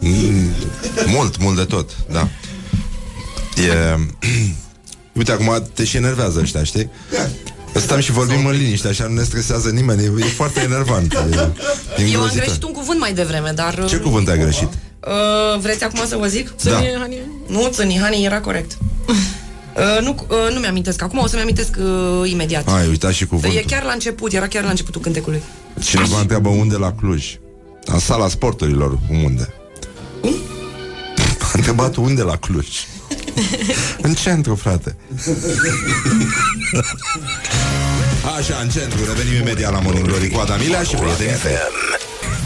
[0.00, 0.50] Mm,
[1.06, 2.28] mult, mult de tot, da.
[3.56, 3.98] E...
[5.18, 6.90] Uite, acum te și enervează ăștia, știi?
[7.74, 11.12] Stăm și vorbim în liniște, așa nu ne stresează nimeni, e, e foarte enervant.
[11.12, 11.50] E, e Eu am
[12.04, 12.42] îngrozitor.
[12.44, 13.84] greșit un cuvânt mai devreme, dar...
[13.88, 14.68] Ce cuvânt ai greșit?
[14.68, 16.54] Uh, vreți acum să vă zic?
[16.62, 16.80] Da.
[17.46, 18.78] Nu, Țânihani era corect.
[19.78, 22.68] Uh, nu, uh, nu mi-amintesc acum, o să-mi amintesc uh, imediat.
[22.68, 23.62] Ai uitat și E cuvântul.
[23.66, 25.42] chiar la început, era chiar la începutul cântecului.
[25.80, 27.38] Cineva întreabă unde la Cluj.
[27.84, 29.54] La sala sporturilor, unde?
[31.42, 32.66] A întrebat unde la Cluj.
[34.02, 34.96] în centru, frate.
[38.38, 41.52] Așa, în centru, revenim imediat la Morning Glory cu Adamilea și prietenii tăi.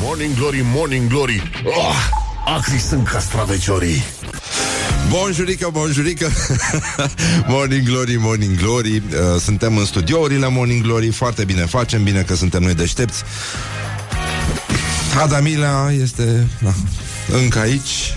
[0.00, 2.08] Morning Glory, Morning Glory oh,
[2.44, 4.02] Acri sunt castraveciorii
[5.08, 6.30] Bonjurică, bonjurică.
[7.48, 8.96] Morning Glory, Morning Glory.
[8.96, 11.10] Uh, Suntem în studiourile Morning Glory.
[11.10, 13.22] Foarte bine facem, bine că suntem noi deștepți.
[15.22, 16.74] Adamila este na,
[17.42, 18.14] încă aici.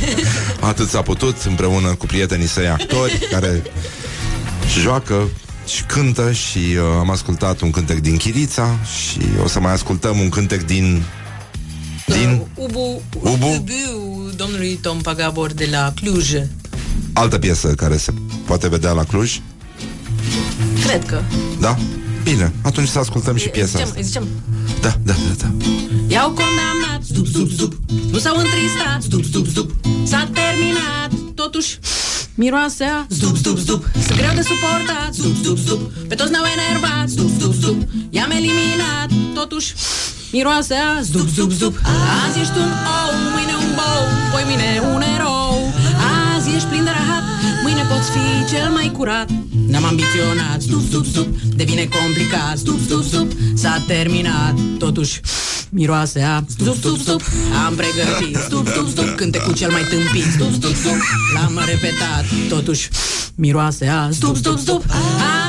[0.70, 3.62] Atât s-a putut Împreună cu prietenii săi actori Care
[4.80, 5.28] joacă
[5.66, 10.18] și cântă și uh, am ascultat un cântec din Chirița și o să mai ascultăm
[10.18, 11.02] un cântec din
[12.12, 13.46] din Ubu, Ubu?
[13.46, 16.32] Ubu domnului Tom Pagabor de la Cluj.
[17.12, 18.12] altă piesă care se
[18.46, 19.40] poate vedea la Cluj.
[20.86, 21.20] Cred că.
[21.60, 21.78] Da?
[22.22, 23.98] Bine, atunci să ascultăm și piesa zicem, asta.
[23.98, 24.26] îi zicem.
[24.80, 25.52] Da, da, da, da.
[26.08, 27.72] I-au condamnat, stup, stup, stup
[28.10, 29.70] Nu s-au întristat, stup, stup, stup
[30.04, 31.78] S-a terminat, totuși
[32.34, 36.44] Miroase a stup, stup, stup Sunt greu de suportat, stup, stup, stup Pe toți ne-au
[36.56, 37.76] enervat, stup, stup, stup
[38.10, 39.74] I-am eliminat, totuși
[40.32, 41.74] Miroase a stup, stup, stup
[42.26, 44.02] Azi ești un ou, mâine un bou
[44.32, 45.54] Poi mine un erou.
[46.34, 47.24] Azi ești plin de rahat
[47.64, 49.28] Mâine poți fi cel mai curat.
[49.70, 51.28] Ne-am ambiționat, stup, stup, stup
[51.58, 55.20] Devine complicat, stup, stup, stup S-a terminat, totuși
[55.70, 57.22] Miroase a stup, stup, stup
[57.66, 60.98] Am pregătit, stup, stup, stup Cântecul cel mai tâmpit, stup, stup, stup
[61.34, 62.88] L-am repetat, totuși
[63.34, 64.82] Miroase a stup, stup, stup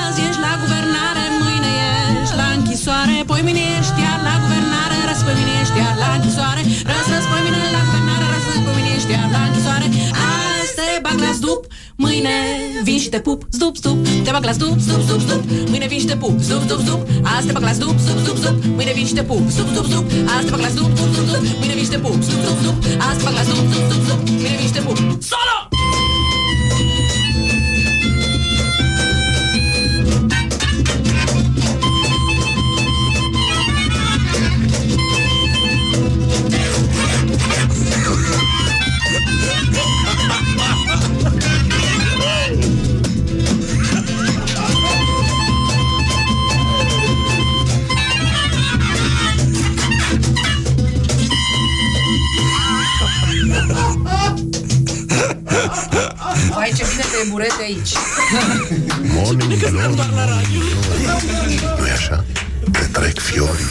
[0.08, 1.74] Azi ești la guvernare, mâine
[2.22, 4.51] ești la închisoare Poi mine ești iar la guvernare
[5.62, 8.60] Răs pe mine ești iar la închisoare Răs, răs, poi mine la guvernare Răs, răs,
[8.66, 9.88] poi mine ești iar la închisoare
[10.28, 11.62] Azi te bag la stup
[12.04, 12.36] Mâine
[12.88, 15.42] vin și te pup, stup, stup Te bag la stup, stup, stup, stup
[15.72, 17.02] Mâine vin și te pup, stup, stup, stup
[17.34, 19.86] Azi te bag la stup, stup, stup, stup Mâine vin și te pup, stup, stup,
[19.92, 22.40] stup Azi te bag la stup, stup, stup, stup Mâine vin și te pup, stup,
[22.44, 22.76] stup, stup
[23.08, 24.98] Azi te bag la stup, stup, stup, stup Mâine vin și te pup
[25.32, 25.58] Solo!
[56.62, 57.92] Vai, ce bine te burete aici.
[59.14, 59.96] Morning Glory, Morning
[61.30, 62.26] Glory nu așa?
[62.72, 63.66] Te trec fiorii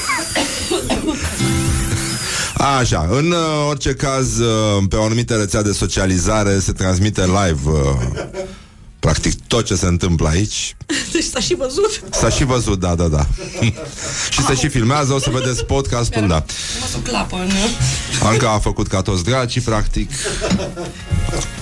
[2.78, 7.70] Așa, în uh, orice caz, uh, pe o anumită rețea de socializare se transmite live
[7.70, 8.22] uh,
[8.98, 10.76] practic tot ce se întâmplă aici.
[11.12, 13.26] Deci s-a și văzut S-a și văzut, da, da, da.
[14.34, 16.44] și se și filmează, o să vedeți podcastul, da.
[16.80, 18.28] Mă să clapă, nu?
[18.28, 20.10] Anca a făcut ca toți dragii, practic.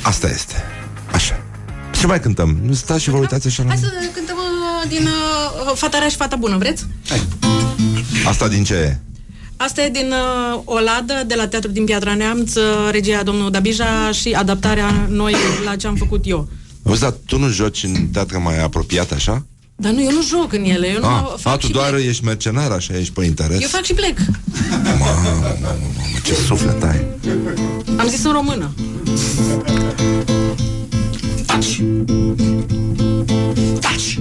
[0.02, 0.54] Asta este.
[1.12, 1.40] Așa.
[2.00, 2.58] Ce mai cântăm?
[2.62, 3.68] Nu stați și vă uitați așa la...
[3.68, 6.86] Hai să cântăm uh, din uh, Fata rea și Fata bună, vreți?
[8.26, 8.96] Asta din ce e?
[9.56, 10.12] Asta e din
[10.54, 15.34] uh, Oladă, de la Teatrul din Piatra Neamț, uh, regia domnul Dabija și adaptarea noi
[15.64, 16.48] la ce am făcut eu.
[16.84, 19.44] Auzi, dar tu nu joci în teatră mai apropiat, așa?
[19.76, 21.90] Dar nu, eu nu joc în ele, eu nu A, fac a tu și doar
[21.90, 22.06] plec.
[22.06, 23.60] ești mercenar, așa, ești pe interes?
[23.60, 24.18] Eu fac și plec.
[24.84, 25.78] Mamă, mamă, mamă,
[26.24, 27.04] ce suflet ai.
[27.96, 28.70] Am zis în română.
[31.58, 31.82] Taci!
[33.80, 34.18] Taci!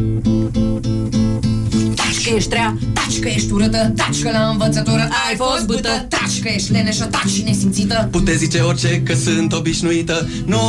[1.96, 6.06] Taci că ești rea, taci că ești urâtă Taci că la învățătură ai fost bâtă.
[6.10, 8.08] Taci că ești leneșă, taci și nesimțită.
[8.12, 10.30] Puteți zice orice că sunt obișnuită.
[10.46, 10.62] Nu,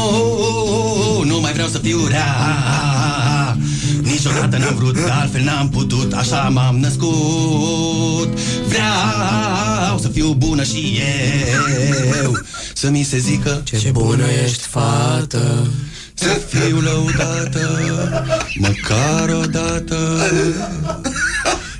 [1.25, 3.57] nu mai vreau să fiu rea.
[4.03, 8.39] Niciodată n-am vrut, de altfel n-am putut Așa m-am născut.
[8.67, 11.01] Vreau să fiu bună și
[12.23, 12.39] eu.
[12.75, 15.67] Să mi se zică Ce bună ești, fată
[16.19, 17.69] Să fiu lăudată
[18.59, 19.97] Măcar o dată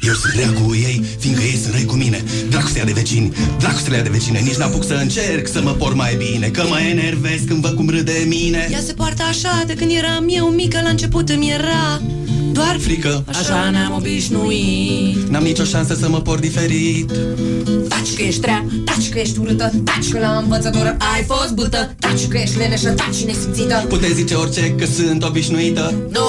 [0.01, 2.25] eu sunt rea cu ei, fiindcă ei sunt răi cu mine.
[2.49, 6.47] Dragostea de vecini, dragostea de vecine Nici n-apuc să încerc să mă por mai bine
[6.47, 8.69] Că mă enervez când văd cum râde mine.
[8.71, 12.01] Ea se poartă așa de când eram eu mică La început îmi era
[12.59, 15.29] doar Frică, Așa ne-am obișnuit.
[15.29, 17.11] n-am nicio șansă să mă por diferit.
[17.89, 21.95] Taci că ești rea, taci că ești urâtă Taci că la învățătură ai fost bâtă.
[21.99, 23.85] Taci că ești leneșă, taci și nesimțită.
[23.89, 25.95] Puteți zice orice că sunt obișnuită.
[26.11, 26.21] Nu,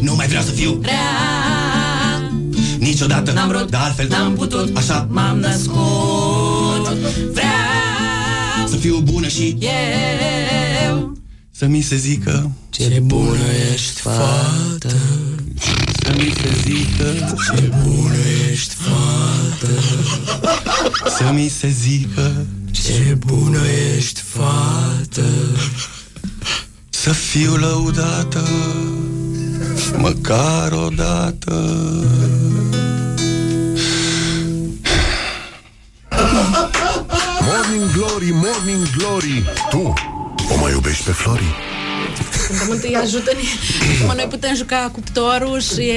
[0.00, 2.30] Nu mai vreau să fiu rea,
[2.78, 3.32] niciodată.
[3.32, 6.96] N-am vrut, De altfel n-am putut, Așa m-am născut.
[7.32, 10.39] Vreau Să fiu bună și eu
[11.60, 13.38] Să mi se zică Ce bună
[13.72, 14.96] ești, fată.
[16.02, 18.16] Să mi se zică Ce bună
[18.50, 19.82] ești, fată.
[21.16, 23.58] Să mi se zică Ce bună
[23.96, 25.26] ești, fată.
[26.88, 28.48] Să fiu lăudată
[29.96, 31.74] Măcar o dată
[37.40, 39.92] Morning Glory, Morning Glory Tu
[40.50, 41.44] o mai mai iubești pe Flori?
[42.46, 43.40] Cântăm întâi ajută-ne.
[44.02, 45.90] Acum noi putem juca cuptorul și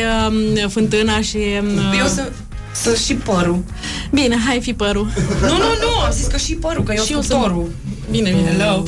[0.61, 1.37] um, fântâna și...
[1.61, 1.67] Um,
[1.99, 2.31] Eu să,
[2.71, 3.63] să și părul.
[4.11, 5.07] Bine, hai fi părul.
[5.41, 7.69] Nu, nu, nu, am zis că și părul, că eu Și sunt eu sunt- părul.
[8.11, 8.49] Bine, bine.
[8.57, 8.83] Hello.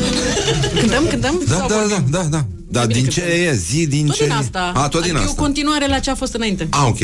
[0.80, 1.41] Cântăm, cântăm?
[1.47, 2.05] Da, Sau da, vorbim?
[2.09, 2.45] da, da, da.
[2.70, 3.53] Dar din ce e?
[3.53, 4.36] Zi din Tot ce din e?
[4.36, 4.72] asta.
[4.76, 5.41] A, tot din adică e o asta.
[5.41, 6.68] continuare la ce a fost înainte.
[6.70, 6.97] A, ok.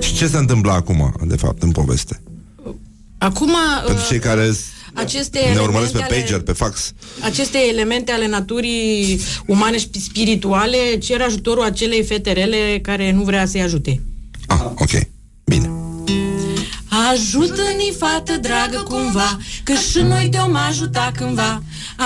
[0.00, 2.20] Și ce se întâmplă acum, de fapt, în poveste?
[3.18, 3.50] Acum,
[3.86, 4.54] Pentru uh, cei care
[5.02, 6.92] aceste ne elemente urmăresc pe ale- pager, pe fax.
[7.20, 13.60] aceste elemente ale naturii umane și spirituale cer ajutorul acelei feterele care nu vrea să-i
[13.62, 14.00] ajute.
[14.46, 14.90] Ah, ok.
[15.44, 15.70] Bine.
[16.92, 21.62] Ajută-ni, fată dragă, cumva, că și noi te-om ajuta cândva.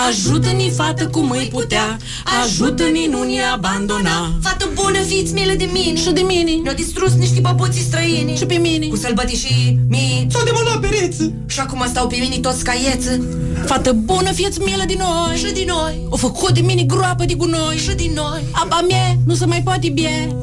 [0.07, 1.97] Ajută-ni, fată, cum îi putea,
[2.43, 4.33] ajută-ni, nu ne abandona.
[4.41, 8.45] Fată bună, fiți milă de mine Și de mine, Ne-au distrus niște babuții străini și
[8.45, 8.87] pe mine.
[8.87, 13.21] Cu sălbătișii mii S-au demolat pereți Și acum stau pe mine toți caieță
[13.65, 15.37] Fată bună, fieți milă din noi.
[15.37, 17.77] Și din noi O făcut de mine groapă de gunoi.
[17.77, 20.35] Și din noi Apa mie nu se mai poate bie.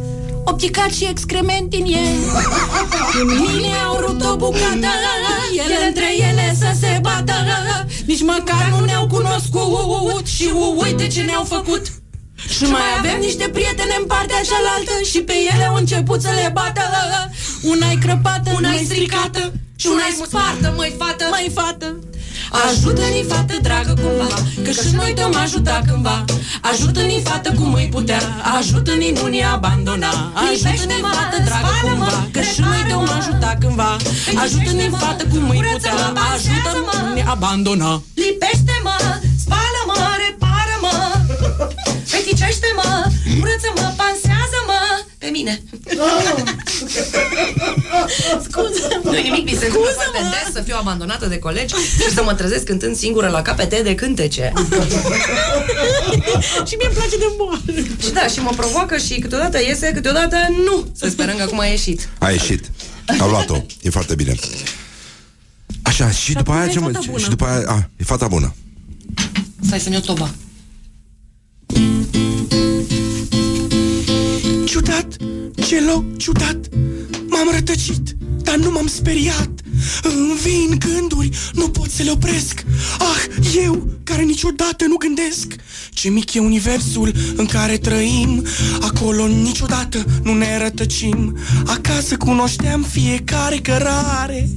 [0.44, 2.18] Opticat și excrement în ei.
[3.26, 4.92] Mine au rupt o bucată,
[5.52, 7.32] ele între ele să se bată.
[8.06, 10.26] Nici măcar nu ne-au cunoscut.
[10.26, 11.82] Și uite ce ne-au făcut.
[12.48, 14.92] Și mai avem niște prietene în partea cealaltă.
[15.10, 16.80] Și pe ele au început să le bată.
[17.62, 19.52] Una-i crăpată, una-i stricată.
[19.76, 21.98] Și una-i spartă, măi fată, măi fată
[22.62, 24.28] Ajută-ni, fată dragă, cumva
[24.64, 26.24] Că și noi te-am ajutat cândva.
[26.60, 28.20] Ajută-ni, fată, cum îi putea.
[28.58, 30.12] Ajută-ni, nu ne abandona.
[30.48, 33.96] Ajută-ni, fată dragă, cumva Că și noi te-am ajutat cândva.
[34.42, 35.94] Ajută-ni, fată, cum îi putea.
[36.32, 38.02] Ajută-ni, nu ne abandona.
[38.14, 38.96] Lipește-mă,
[39.42, 40.94] spală-mă, repară-mă.
[42.10, 42.88] Feticește-mă,
[43.40, 44.03] curăță-mă, pansează-mă
[45.34, 45.62] Pe mine
[48.48, 52.22] Scuze Nu nimic, mi se întâmplă foarte des să fiu abandonată de colegi Și să
[52.22, 54.52] mă trezesc cântând singură la capete de cântece
[56.68, 57.60] Și mie îmi place de moară
[58.02, 61.64] Și da, și mă provoacă și câteodată iese, câteodată nu Să sperăm că acum a
[61.64, 62.70] ieșit A ieșit.
[63.18, 63.56] A luat-o.
[63.82, 64.34] E foarte bine.
[65.82, 66.90] Așa, și după acum aia e ce mă...
[66.90, 67.18] fata bună.
[67.18, 67.62] Și după aia...
[67.66, 68.54] A, e fata bună.
[69.66, 70.30] Stai să-mi iau toba
[74.74, 75.16] Ciudat,
[75.66, 76.58] ce loc ciudat?
[77.28, 79.50] M-am rătăcit, dar nu m-am speriat.
[80.02, 82.64] Îmi vin gânduri, nu pot să le opresc.
[82.98, 85.54] Ah, eu, care niciodată nu gândesc
[85.90, 88.46] Ce mic e universul în care trăim.
[88.80, 91.38] Acolo niciodată nu ne rătăcim.
[91.66, 94.48] Acasă cunoșteam fiecare cărare.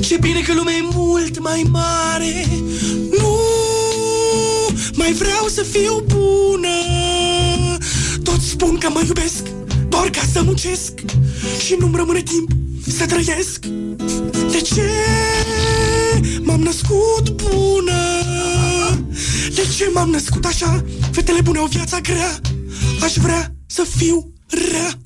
[0.00, 2.46] Ce bine că lumea e mult mai mare.
[3.18, 3.38] Nu
[4.94, 7.35] mai vreau să fiu bună
[8.26, 9.42] Toți spun că mă iubesc
[9.88, 10.92] Doar ca să muncesc
[11.64, 12.50] Și nu-mi rămâne timp
[12.96, 13.66] să trăiesc
[14.50, 14.90] De ce
[16.42, 18.22] m-am născut bună?
[19.54, 20.84] De ce m-am născut așa?
[21.10, 22.40] Fetele bune au viața grea
[23.02, 24.32] Aș vrea să fiu
[24.70, 24.98] rea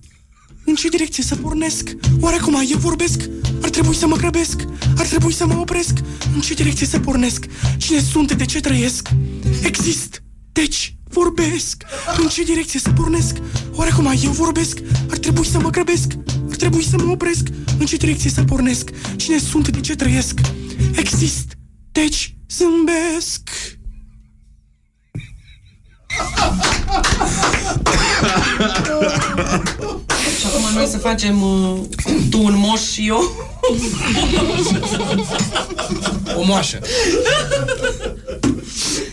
[0.65, 1.91] în ce direcție să pornesc?
[2.21, 3.21] Oare acum eu vorbesc?
[3.63, 4.65] Ar trebui să mă grăbesc?
[4.97, 5.99] Ar trebui să mă opresc?
[6.35, 7.45] În ce direcție să pornesc?
[7.77, 8.33] Cine sunt?
[8.33, 9.09] De ce trăiesc?
[9.63, 10.23] Exist!
[10.53, 11.85] Deci vorbesc!
[12.19, 13.37] În ce direcție să pornesc?
[13.75, 14.79] Oare acum eu vorbesc?
[15.11, 16.13] Ar trebui să mă grăbesc?
[16.51, 17.49] Ar trebui să mă opresc?
[17.79, 18.91] În ce direcție să pornesc?
[19.17, 19.69] Cine sunt?
[19.69, 20.41] De ce trăiesc?
[20.97, 21.53] Exist!
[21.93, 23.51] Deci zâmbesc!
[30.39, 31.79] Și acum noi să facem uh,
[32.31, 33.49] tu un moș și eu
[36.37, 36.79] O moașă.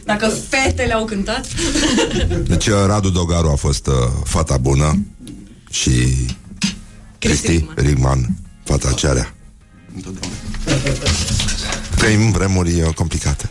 [0.06, 1.48] Dacă fetele au cântat
[2.48, 3.94] Deci uh, Radu Dogaru a fost uh,
[4.24, 5.06] fata bună
[5.70, 5.92] și
[7.20, 8.28] Cristi Rigman,
[8.64, 9.34] fata cearea.
[12.08, 13.50] Trăim vremuri uh, complicate.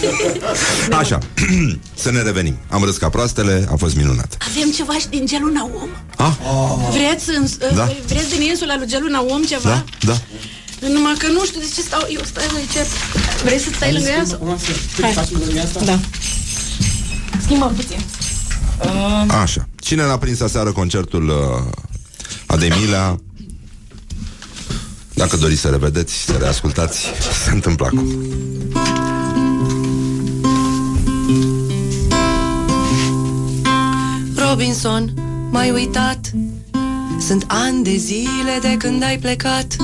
[1.00, 1.18] Așa,
[2.02, 2.56] să ne revenim.
[2.68, 4.36] Am râs ca proastele, a fost minunat.
[4.50, 5.88] Avem ceva și din gelul om.
[6.16, 6.32] Ah?
[6.90, 7.82] Vreți, în, Da.
[7.82, 9.68] uh, vreți din insula lui gelul om ceva?
[9.68, 9.84] Da?
[10.00, 10.16] Da.
[10.88, 12.86] Numai că nu știu de ce stau eu, stai să încep.
[13.44, 14.24] Vrei să stai lângă ea?
[14.24, 14.58] sau-
[15.00, 15.14] Hai.
[15.84, 15.98] Da.
[17.42, 17.98] Schimbăm puțin.
[19.42, 19.68] Așa.
[19.76, 21.72] Cine n-a prins aseară concertul uh,
[22.46, 23.16] Ademila?
[25.22, 27.06] Dacă doriți să revedeți, să reascultați,
[27.44, 28.06] se întâmplă acum.
[34.36, 35.12] Robinson,
[35.50, 36.30] m-ai uitat?
[37.26, 39.76] Sunt ani de zile de când ai plecat.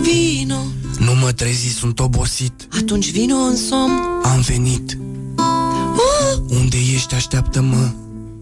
[0.00, 0.62] Vino,
[0.98, 2.68] Nu mă trezi, sunt obosit.
[2.80, 4.00] Atunci vino în somn.
[4.22, 4.98] Am venit.
[5.38, 7.90] Uh, Unde ești, așteaptă-mă.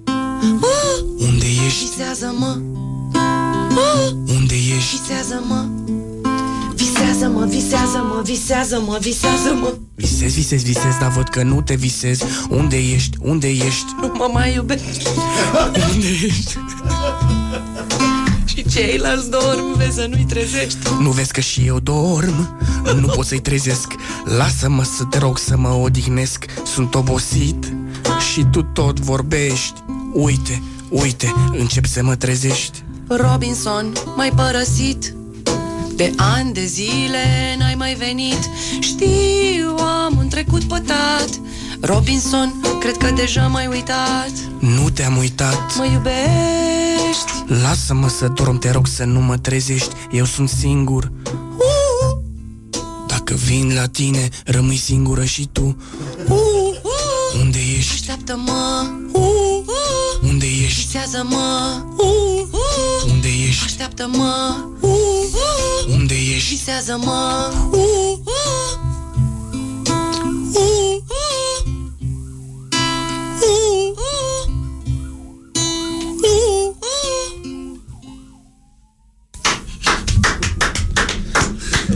[0.06, 2.60] Uh, Unde ești, Visează-mă.
[3.70, 4.96] Uh, unde ești?
[5.00, 5.83] Visează-mă
[7.14, 12.20] Visează Visează-mă, visează-mă, visează-mă, visează-mă Visez, visez, visez, dar văd că nu te visez.
[12.48, 13.16] Unde ești?
[13.20, 13.84] Unde ești?
[14.00, 15.06] Nu mă mai iubești.
[15.92, 16.58] Unde ești?
[18.44, 20.78] Și ceilalți dorm, vezi să nu-i trezești.
[21.00, 22.58] Nu vezi că și eu dorm?
[23.00, 23.92] Nu pot să-i trezesc.
[24.24, 26.44] Lasă-mă să te rog să mă odihnesc.
[26.64, 27.72] Sunt obosit
[28.32, 29.84] și tu tot vorbești.
[30.12, 32.84] Uite, uite, încep să mă trezești.
[33.08, 35.14] Robinson, m-ai părăsit
[35.96, 38.50] De ani de zile n-ai mai venit.
[38.80, 41.28] Știu, am un trecut pătat.
[41.80, 44.32] Robinson, cred că deja m-ai uitat.
[44.58, 45.76] Nu te-am uitat.
[45.76, 47.62] Mă iubești.
[47.62, 49.94] Lasă-mă să dorm, te rog să nu mă trezești.
[50.10, 51.12] Eu sunt singur.
[53.06, 55.76] Dacă vin la tine, rămâi singură și tu.
[57.40, 57.92] Unde ești?
[57.92, 58.86] Așteaptă-mă.
[60.22, 60.84] Unde ești?
[60.84, 61.82] Visează-mă
[63.10, 63.64] Unde ești?
[63.64, 64.56] Așteaptă-mă.
[65.88, 66.54] Unde ești?
[66.54, 67.52] Visează-mă.
[69.88, 69.92] A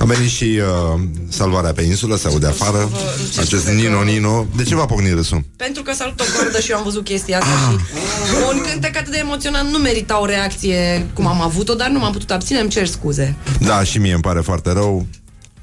[0.08, 0.60] venit și
[0.94, 2.90] uh, salvarea pe insulă, se aude afară.
[3.38, 4.46] Acest Nino Nino.
[4.56, 5.44] De ce v-a pocnit râsul?
[5.56, 7.76] Pentru că salut o cordă și eu am văzut chestia asta
[8.28, 11.98] și un cântec atât de emoționant nu merita o reacție cum am avut-o, dar nu
[11.98, 13.36] m-am putut abține, îmi cer scuze.
[13.60, 15.06] Da, și mie îmi pare foarte rău.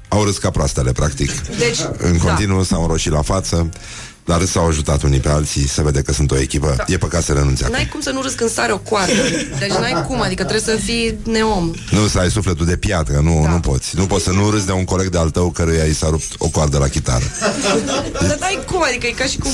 [0.08, 1.30] Au râs ca proastele, practic.
[1.58, 2.24] Deci, În da.
[2.24, 3.68] continuu s-au înroșit la față,
[4.26, 6.74] dar s-au ajutat unii pe alții, se vede că sunt o echipă.
[6.76, 6.84] Da.
[6.86, 7.74] E păcat să renunțe acum.
[7.76, 9.12] N-ai cum să nu râzi când sare o coardă.
[9.58, 11.70] Deci n-ai cum, adică trebuie să fii neom.
[11.90, 13.50] Nu să ai sufletul de piatră, nu, Da.
[13.50, 13.96] nu poți.
[13.96, 16.48] Nu poți să nu râzi de un coleg de-al tău căruia i s-a rupt o
[16.48, 17.24] coardă la chitară.
[18.28, 19.50] Dar n-ai cum, adică e ca și cum...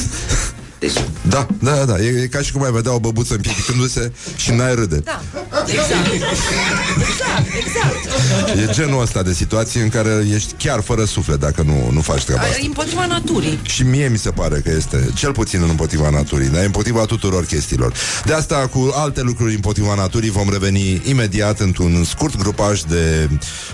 [0.82, 4.50] Deci, Da, da, da, e, e ca și cum ai vedea o băbuță împiedicându-se și
[4.50, 4.96] n-ai râde.
[4.96, 5.20] da,
[5.66, 6.12] exact.
[6.12, 8.70] Exact, exact.
[8.70, 12.24] E genul ăsta de situație în care ești chiar fără suflet dacă nu, nu faci
[12.24, 12.58] treaba asta.
[12.62, 13.60] E împotriva naturii.
[13.62, 17.92] Și mie mi se pare că este cel puțin împotriva naturii, dar împotriva tuturor chestiilor.
[18.24, 23.28] De asta, cu alte lucruri împotriva naturii, vom reveni imediat într-un scurt grupaj de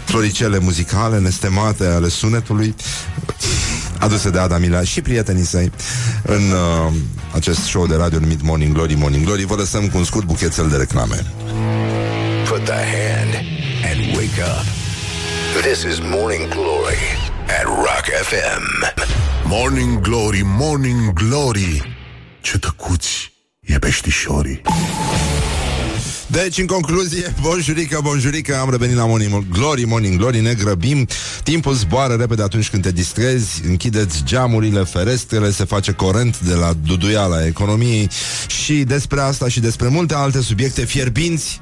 [0.04, 2.74] floricele muzicale nestemate ale sunetului,
[3.98, 5.72] aduse de Adamila și prietenii săi
[6.22, 6.92] în uh,
[7.34, 9.44] acest show de radio numit Morning Glory, Morning Glory.
[9.44, 11.26] Vă lăsăm cu un scurt buchețel de reclame.
[12.48, 13.34] Put the hand
[13.90, 14.64] and wake up.
[15.62, 17.02] This is Morning Glory
[17.58, 18.64] at Rock FM.
[19.44, 21.96] Morning Glory, Morning Glory
[22.40, 24.62] Ce tăcuți e peștișorii
[26.30, 31.08] Deci, în concluzie, bonjurică, bonjurică, am revenit la Morning Glory, Morning Glory, ne grăbim,
[31.42, 36.72] timpul zboară repede atunci când te distrezi, închideți geamurile, ferestrele, se face corent de la
[36.86, 38.10] duduiala economiei
[38.46, 41.60] și despre asta și despre multe alte subiecte fierbinți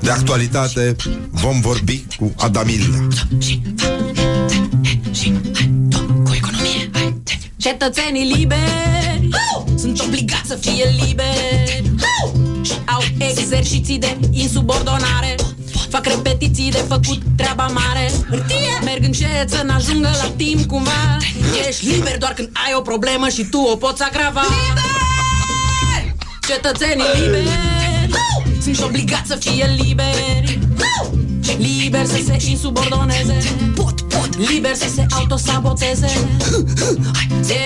[0.00, 0.96] de actualitate
[1.30, 3.08] vom vorbi cu Adamil.
[6.24, 6.90] Cu economie
[7.56, 9.28] Cetățenii liberi
[9.76, 11.47] Sunt obligați să fie liberi
[13.00, 15.34] Și au exerciții de insubordonare.
[15.88, 18.10] Fac repetiții de făcut treaba mare.
[18.84, 21.16] Merg încet să n-ajungă la timp cumva.
[21.68, 24.44] Ești liber doar când ai o problemă și tu o poți agrava.
[26.48, 27.48] Cetățenii liberi
[28.62, 30.58] Sunt obligați să fie liberi
[31.58, 33.38] Liber să se insubordoneze
[33.74, 36.06] Pot, pot Liber să se autosaboteze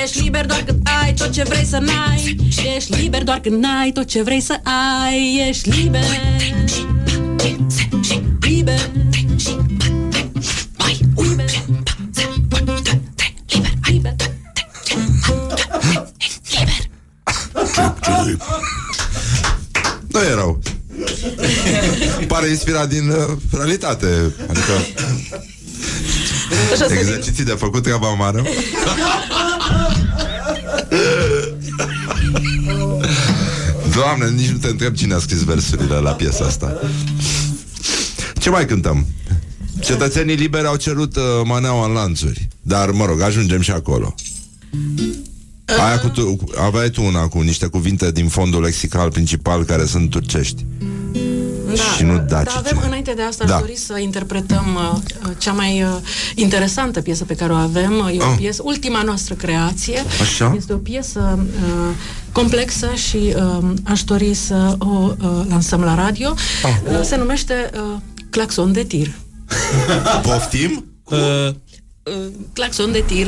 [0.03, 2.37] Ești liber doar când ai tot ce vrei să n-ai
[2.77, 6.05] Ești liber doar când ai tot ce vrei să ai Ești liber
[8.41, 8.91] Liber
[10.79, 11.45] Mai liber
[12.51, 14.15] Liber, liber
[20.13, 20.61] Nu e rău.
[22.33, 24.07] Pare inspirat din uh, realitate.
[24.49, 24.73] Adică
[26.73, 26.99] Așa să zic.
[26.99, 28.43] exerciții de făcut treaba mare.
[33.95, 36.81] Doamne, nici nu te întreb cine a scris versurile la piesa asta.
[38.39, 39.07] Ce mai cântăm?
[39.81, 42.49] Cetățenii liberi au cerut uh, maneaua în lanțuri.
[42.63, 44.15] Dar, mă rog, ajungem și acolo.
[45.67, 49.85] Aia cu tu, cu- aveai tu una cu niște cuvinte din fondul lexical principal care
[49.87, 50.65] sunt turcești.
[51.97, 52.57] Și nu Dar dacice.
[52.59, 53.55] avem, înainte de asta, Da.
[53.55, 55.89] aș dori să interpretăm uh, uh, cea mai uh,
[56.35, 57.93] interesantă piesă pe care o avem.
[57.99, 58.35] Uh, E o Ah.
[58.39, 60.05] piesă, ultima noastră creație.
[60.21, 60.53] Așa.
[60.57, 61.95] Este o piesă uh,
[62.33, 64.87] complexă și uh, aș dori să o
[65.23, 66.35] uh, lansăm la radio.
[66.63, 66.71] Ah.
[66.99, 67.97] Uh, se numește uh,
[68.31, 69.11] Claxon de tir.
[70.23, 70.85] Poftim?
[71.05, 71.49] Uh,
[72.05, 73.27] Uh, claxon de tir.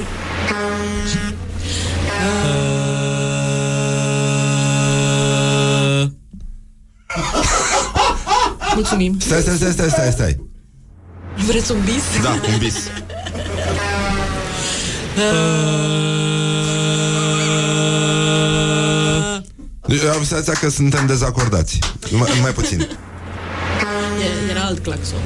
[8.74, 9.16] Mulțumim.
[9.20, 10.48] Stai, stai, stai, stai, stai, stai.
[11.46, 12.22] Vreți un bis?
[12.22, 12.74] Da, un bis.
[19.86, 21.78] Deci, am senzația că suntem dezacordați.
[22.10, 22.80] Mai, mai puțin.
[22.80, 25.18] E- Era alt claxon.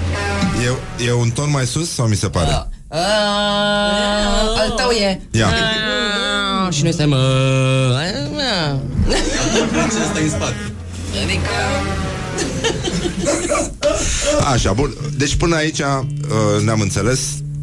[1.00, 2.68] E, e un ton mai sus sau mi se pare?
[2.88, 2.98] Uh,
[4.60, 5.20] al tău e.
[5.30, 5.46] Ia.
[5.46, 7.10] Uh, și noi suntem...
[7.10, 7.18] Uh,
[9.90, 10.72] Ce asta e în spate?
[11.24, 11.50] adică...
[14.52, 14.94] Așa, bun.
[15.16, 17.20] Deci până aici uh, ne-am înțeles,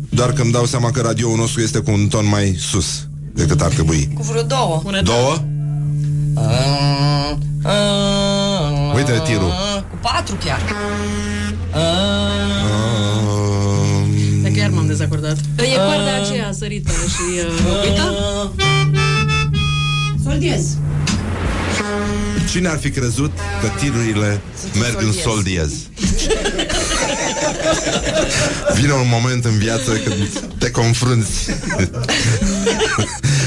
[0.10, 3.62] doar că îmi dau seama că radioul nostru este cu un ton mai sus decât
[3.62, 4.10] ar trebui.
[4.14, 4.82] Cu vreo două.
[5.04, 5.36] Două?
[6.36, 9.52] Uh, uh, Uite tirul.
[9.92, 10.62] Cu patru chiar.
[11.74, 12.44] Uh,
[14.44, 15.38] De chiar m-am dezacordat.
[15.58, 17.40] E coarda aceea sărită și...
[17.48, 18.14] Uh, uita?
[20.24, 20.78] Soldiez.
[22.50, 23.32] Cine ar fi crezut
[23.62, 24.42] că tirurile
[24.80, 25.72] merg în sol diez?
[28.76, 31.50] Vine un moment în viață când te confrunți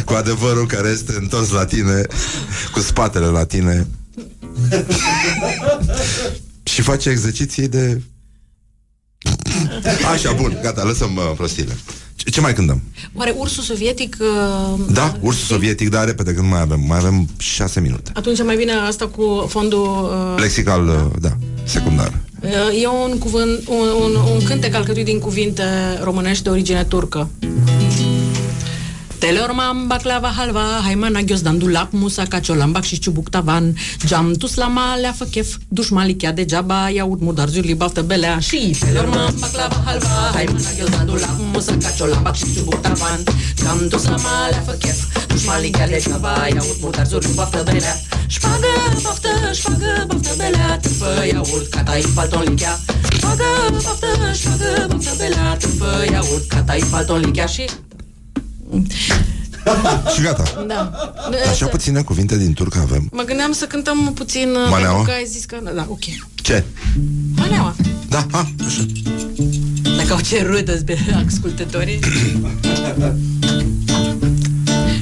[0.04, 2.06] cu adevărul care este întors la tine,
[2.72, 3.86] cu spatele la tine
[6.62, 8.00] și faci exerciții de...
[10.12, 11.76] Așa, bun, gata, lăsăm uh, prostiile.
[12.18, 12.82] Ce, ce mai cântăm?
[13.14, 14.16] Oare ursul sovietic...
[14.20, 16.80] Uh, Da, ursul sovietic, dar repede, că nu mai avem.
[16.86, 18.10] Mai avem șase minute.
[18.14, 20.10] Atunci mai bine asta cu fondul...
[20.34, 22.12] Uh, Lexical, uh, da, secundar.
[22.42, 25.62] uh, e un, cuvânt, un, un, un cântec alcătuit din cuvinte
[26.02, 27.28] românești de origine turcă.
[29.18, 33.74] Teleorman, baklava, halva, haimana, ghiozdan, dulap, musa, caciolambac și ciubuc tavan,
[34.06, 40.30] geam, tuslama, leafă, chef, dușmalichea degeaba, iaurt, mudar, zurli, baftă, belea și teleorman, baklava, halva,
[40.32, 43.22] haimana, ghiozdan, dulap, musa, caciolambac și ciubuc tavan,
[43.62, 47.96] geam, tuslama, leafă, chef, dușmalichea degeaba, iaurt, mudar, zurli, baftă, belea,
[48.26, 48.72] șpagă,
[49.02, 52.80] baftă, șpagă, baftă, belea, târfă, iaurt, catai, palton, lichea,
[53.16, 57.64] șpagă, baftă, șpagă, baftă, belea, târfă, iaurt, catai, palton, lichea și...
[60.14, 60.64] Și gata.
[60.66, 60.90] Da.
[61.50, 63.08] Așa puține cuvinte din turcă avem.
[63.12, 64.94] Mă gândeam să cântăm puțin uh, Maneaua?
[64.94, 65.56] pentru că ai zis că...
[65.74, 66.04] Da, ok.
[66.34, 66.64] Ce?
[67.36, 67.74] Maneaua.
[68.08, 68.86] Da, a, așa.
[69.96, 71.98] Dacă au cerut pe ascultătorii.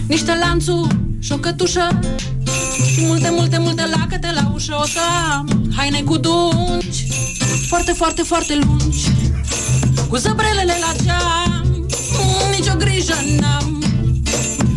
[0.06, 1.98] Niște lanțuri și o cătușă
[2.92, 4.98] și multe, multe, multe lacăte la ușă O să
[5.30, 7.06] am haine cu dungi
[7.68, 9.10] Foarte, foarte, foarte lungi
[10.08, 11.45] Cu zăbrelele la geam
[12.96, 13.82] mm, Nici o grijă n-am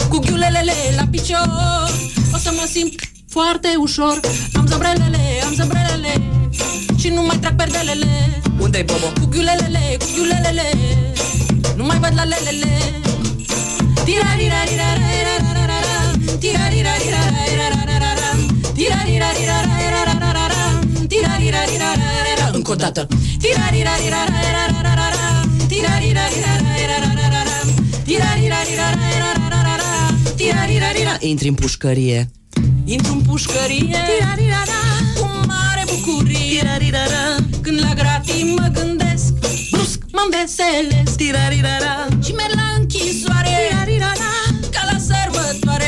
[0.09, 1.89] Cu ghiulelele la picior
[2.33, 2.93] O să mă simt
[3.29, 4.19] foarte ușor
[4.53, 6.21] Am zăbrelele, am zăbrelele
[6.99, 9.05] Și nu mai trag perdelele Unde-i Bobo?
[9.19, 10.69] Cu ghiulelele, cu ghiulelele
[11.75, 12.77] Nu mai văd la lelele
[14.05, 15.97] Tiraririrarararararara,
[16.39, 18.29] tiraririrararararara,
[18.77, 20.61] tiraririrararararara,
[21.07, 22.49] tiraririrarararara.
[22.51, 23.07] Încă o dată
[23.41, 26.58] Tiraririrararararara, tiraririrararararara, tiraririrararararara, tiraririrara.
[31.19, 32.29] Intri în pușcărie.
[32.85, 33.97] Intru în pușcărie.
[35.19, 36.61] Cu mare bucurie.
[37.61, 39.33] Când la gratii mă gândesc
[39.71, 41.19] Brusc mă înveselesc
[42.25, 43.57] Și merg la închisoare.
[44.71, 45.85] Ca la sărbătoare.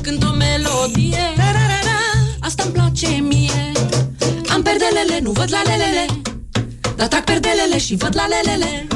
[0.00, 1.26] Când o melodie.
[2.40, 3.72] Asta-mi place mie.
[4.48, 6.06] Am perdelele, nu văd la lelele
[6.96, 8.86] Dar trag perdelele și văd la lelele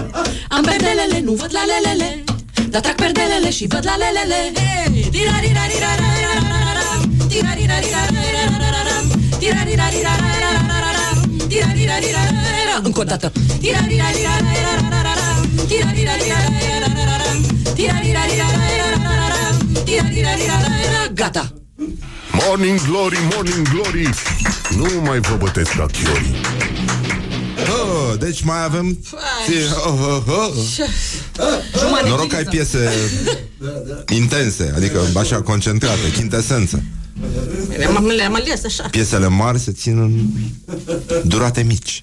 [0.49, 2.25] Am perdelele, nu văd la lelele
[2.71, 5.09] Dar trag perdelele și văd la lelele Hey!
[5.15, 6.87] Tiraririrararararara,
[7.29, 8.97] tiraririrararararara,
[9.39, 11.07] tiraririrararararara,
[11.49, 12.77] tiraririrarararara.
[12.83, 15.29] Încă o dată Tiraririrararararara,
[15.69, 17.31] tiraririrarararara,
[17.75, 19.43] tiraririrarararara,
[19.85, 21.03] tiraririrararara.
[21.15, 21.53] Gata
[22.47, 24.09] Morning Glory, Morning Glory
[24.77, 26.35] Nu mai vă bătesc ca chiorii
[27.67, 28.99] Oh, deci mai avem...
[29.87, 30.55] Oh, oh, oh.
[32.09, 32.91] Noroc că ai piese
[34.15, 36.83] intense, adică așa concentrate, chintesență.
[37.77, 40.27] Le-am, le-am ales așa Piesele mari se țin în
[41.25, 42.03] durate mici.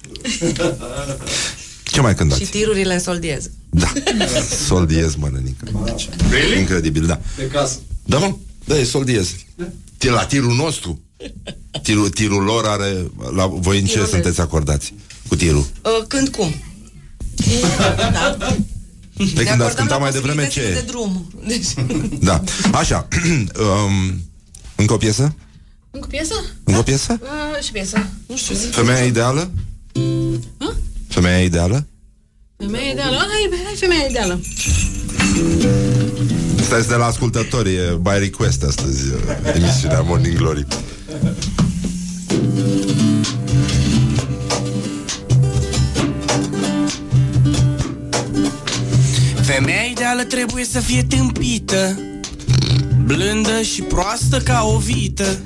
[1.84, 2.44] Ce mai Și cântați?
[2.44, 3.50] tirurile în soldiez.
[3.70, 3.92] Da.
[4.66, 5.64] Sol diez, mă, nenică.
[5.84, 6.08] Deci,
[6.58, 7.20] Incredibil, da.
[7.36, 7.78] De casă.
[8.04, 8.34] Da, mă?
[8.64, 9.34] Da, e sol diez.
[9.98, 11.00] Tir- La tirul nostru.
[11.82, 12.96] Tirul, tirul lor are...
[13.34, 14.94] La voi în ce Tirul sunteți acordați?
[15.28, 15.66] Cu tirul.
[15.82, 16.54] Uh, când cum?
[17.96, 18.36] Da.
[19.34, 21.30] De când ați acordăm cântat la mai devreme posibilitățile ce de drum.
[21.46, 21.66] Deci,
[22.20, 22.42] Da.
[22.72, 23.08] Așa.
[23.86, 24.22] um,
[24.76, 25.34] încă o piesă?
[25.90, 26.34] Încă piesă?
[26.64, 27.18] Încă o piesă?
[27.22, 29.50] Uh, și piesă Nu știu, zi Femeia ideală?
[31.08, 31.86] Femeia ideală?
[32.56, 34.40] Femeia ideală Hai, hai femeia ideală
[36.60, 40.66] Asta este de la ascultători, e by request astăzi, e, emisiunea Morning Glory.
[49.66, 52.00] Femeia ideală trebuie să fie tâmpită
[53.04, 55.38] Blândă și proastă ca o vită.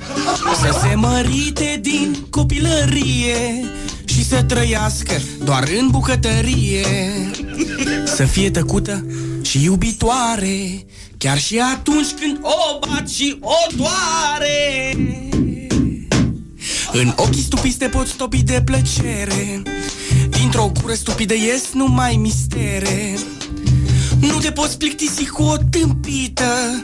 [0.61, 3.65] Să se mărite din copilărie
[4.05, 6.85] Și să trăiască doar în bucătărie.
[8.05, 9.05] Să fie tăcută
[9.41, 10.85] și iubitoare
[11.17, 14.95] Chiar și atunci când o bat și o doare.
[16.91, 19.61] În ochii stupiți te poți topi de plăcere
[20.29, 23.15] Dintr-o gură stupidă ies numai mistere
[24.21, 26.83] Nu te poți plictisi cu o tâmpită.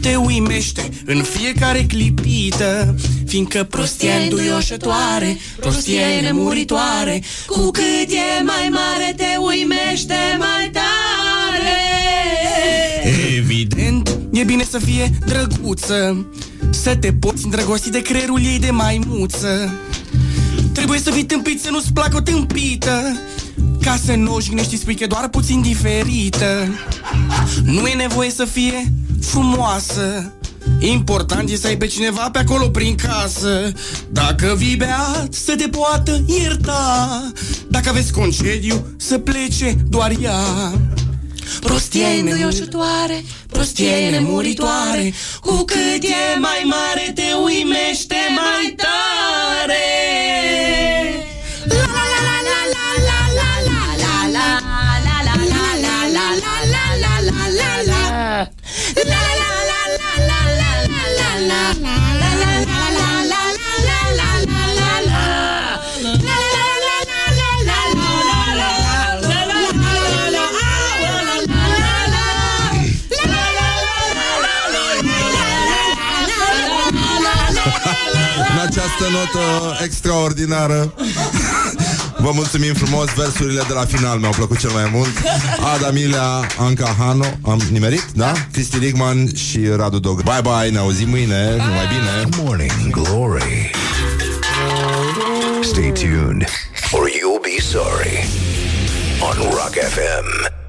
[0.00, 2.94] Te uimește în fiecare clipită
[3.26, 7.22] Fiindcă prostia e înduioșătoare Prostia e nemuritoare.
[7.46, 11.78] Cu cât e mai mare te uimește mai tare.
[13.36, 16.26] Evident, e bine să fie drăguță
[16.70, 19.72] Să te poți îndrăgosti de creierul ei de maimuță.
[20.72, 23.18] Trebuie să fii tâmpit să nu-ți placă o tâmpită
[23.84, 26.74] Ca să nu o jignești, îi spui că e doar puțin diferită.
[27.64, 30.32] Nu e nevoie să fie frumoasă.
[30.78, 33.72] Important e să ai pe cineva pe acolo prin casă.
[34.10, 37.22] Dacă vii beat, să te poată ierta.
[37.68, 40.72] Dacă aveți concediu, să plece doar ea.
[41.60, 45.12] Prostia e înduioșătoare, prostia e nemuritoare.
[45.40, 49.03] Cu cât e mai mare te uimește mai tare
[78.94, 80.94] această notă extraordinară
[82.18, 85.10] Vă mulțumim frumos Versurile de la final mi-au plăcut cel mai mult
[85.74, 88.32] Ada Milea, Anca Hano Am nimerit, da?
[88.52, 93.70] Cristi Ligman și Radu Dog Bye bye, ne auzim mâine Numai bine Morning Glory.
[95.62, 96.44] Stay tuned,
[96.92, 98.24] or you'll be sorry.
[99.20, 100.63] On Rock FM.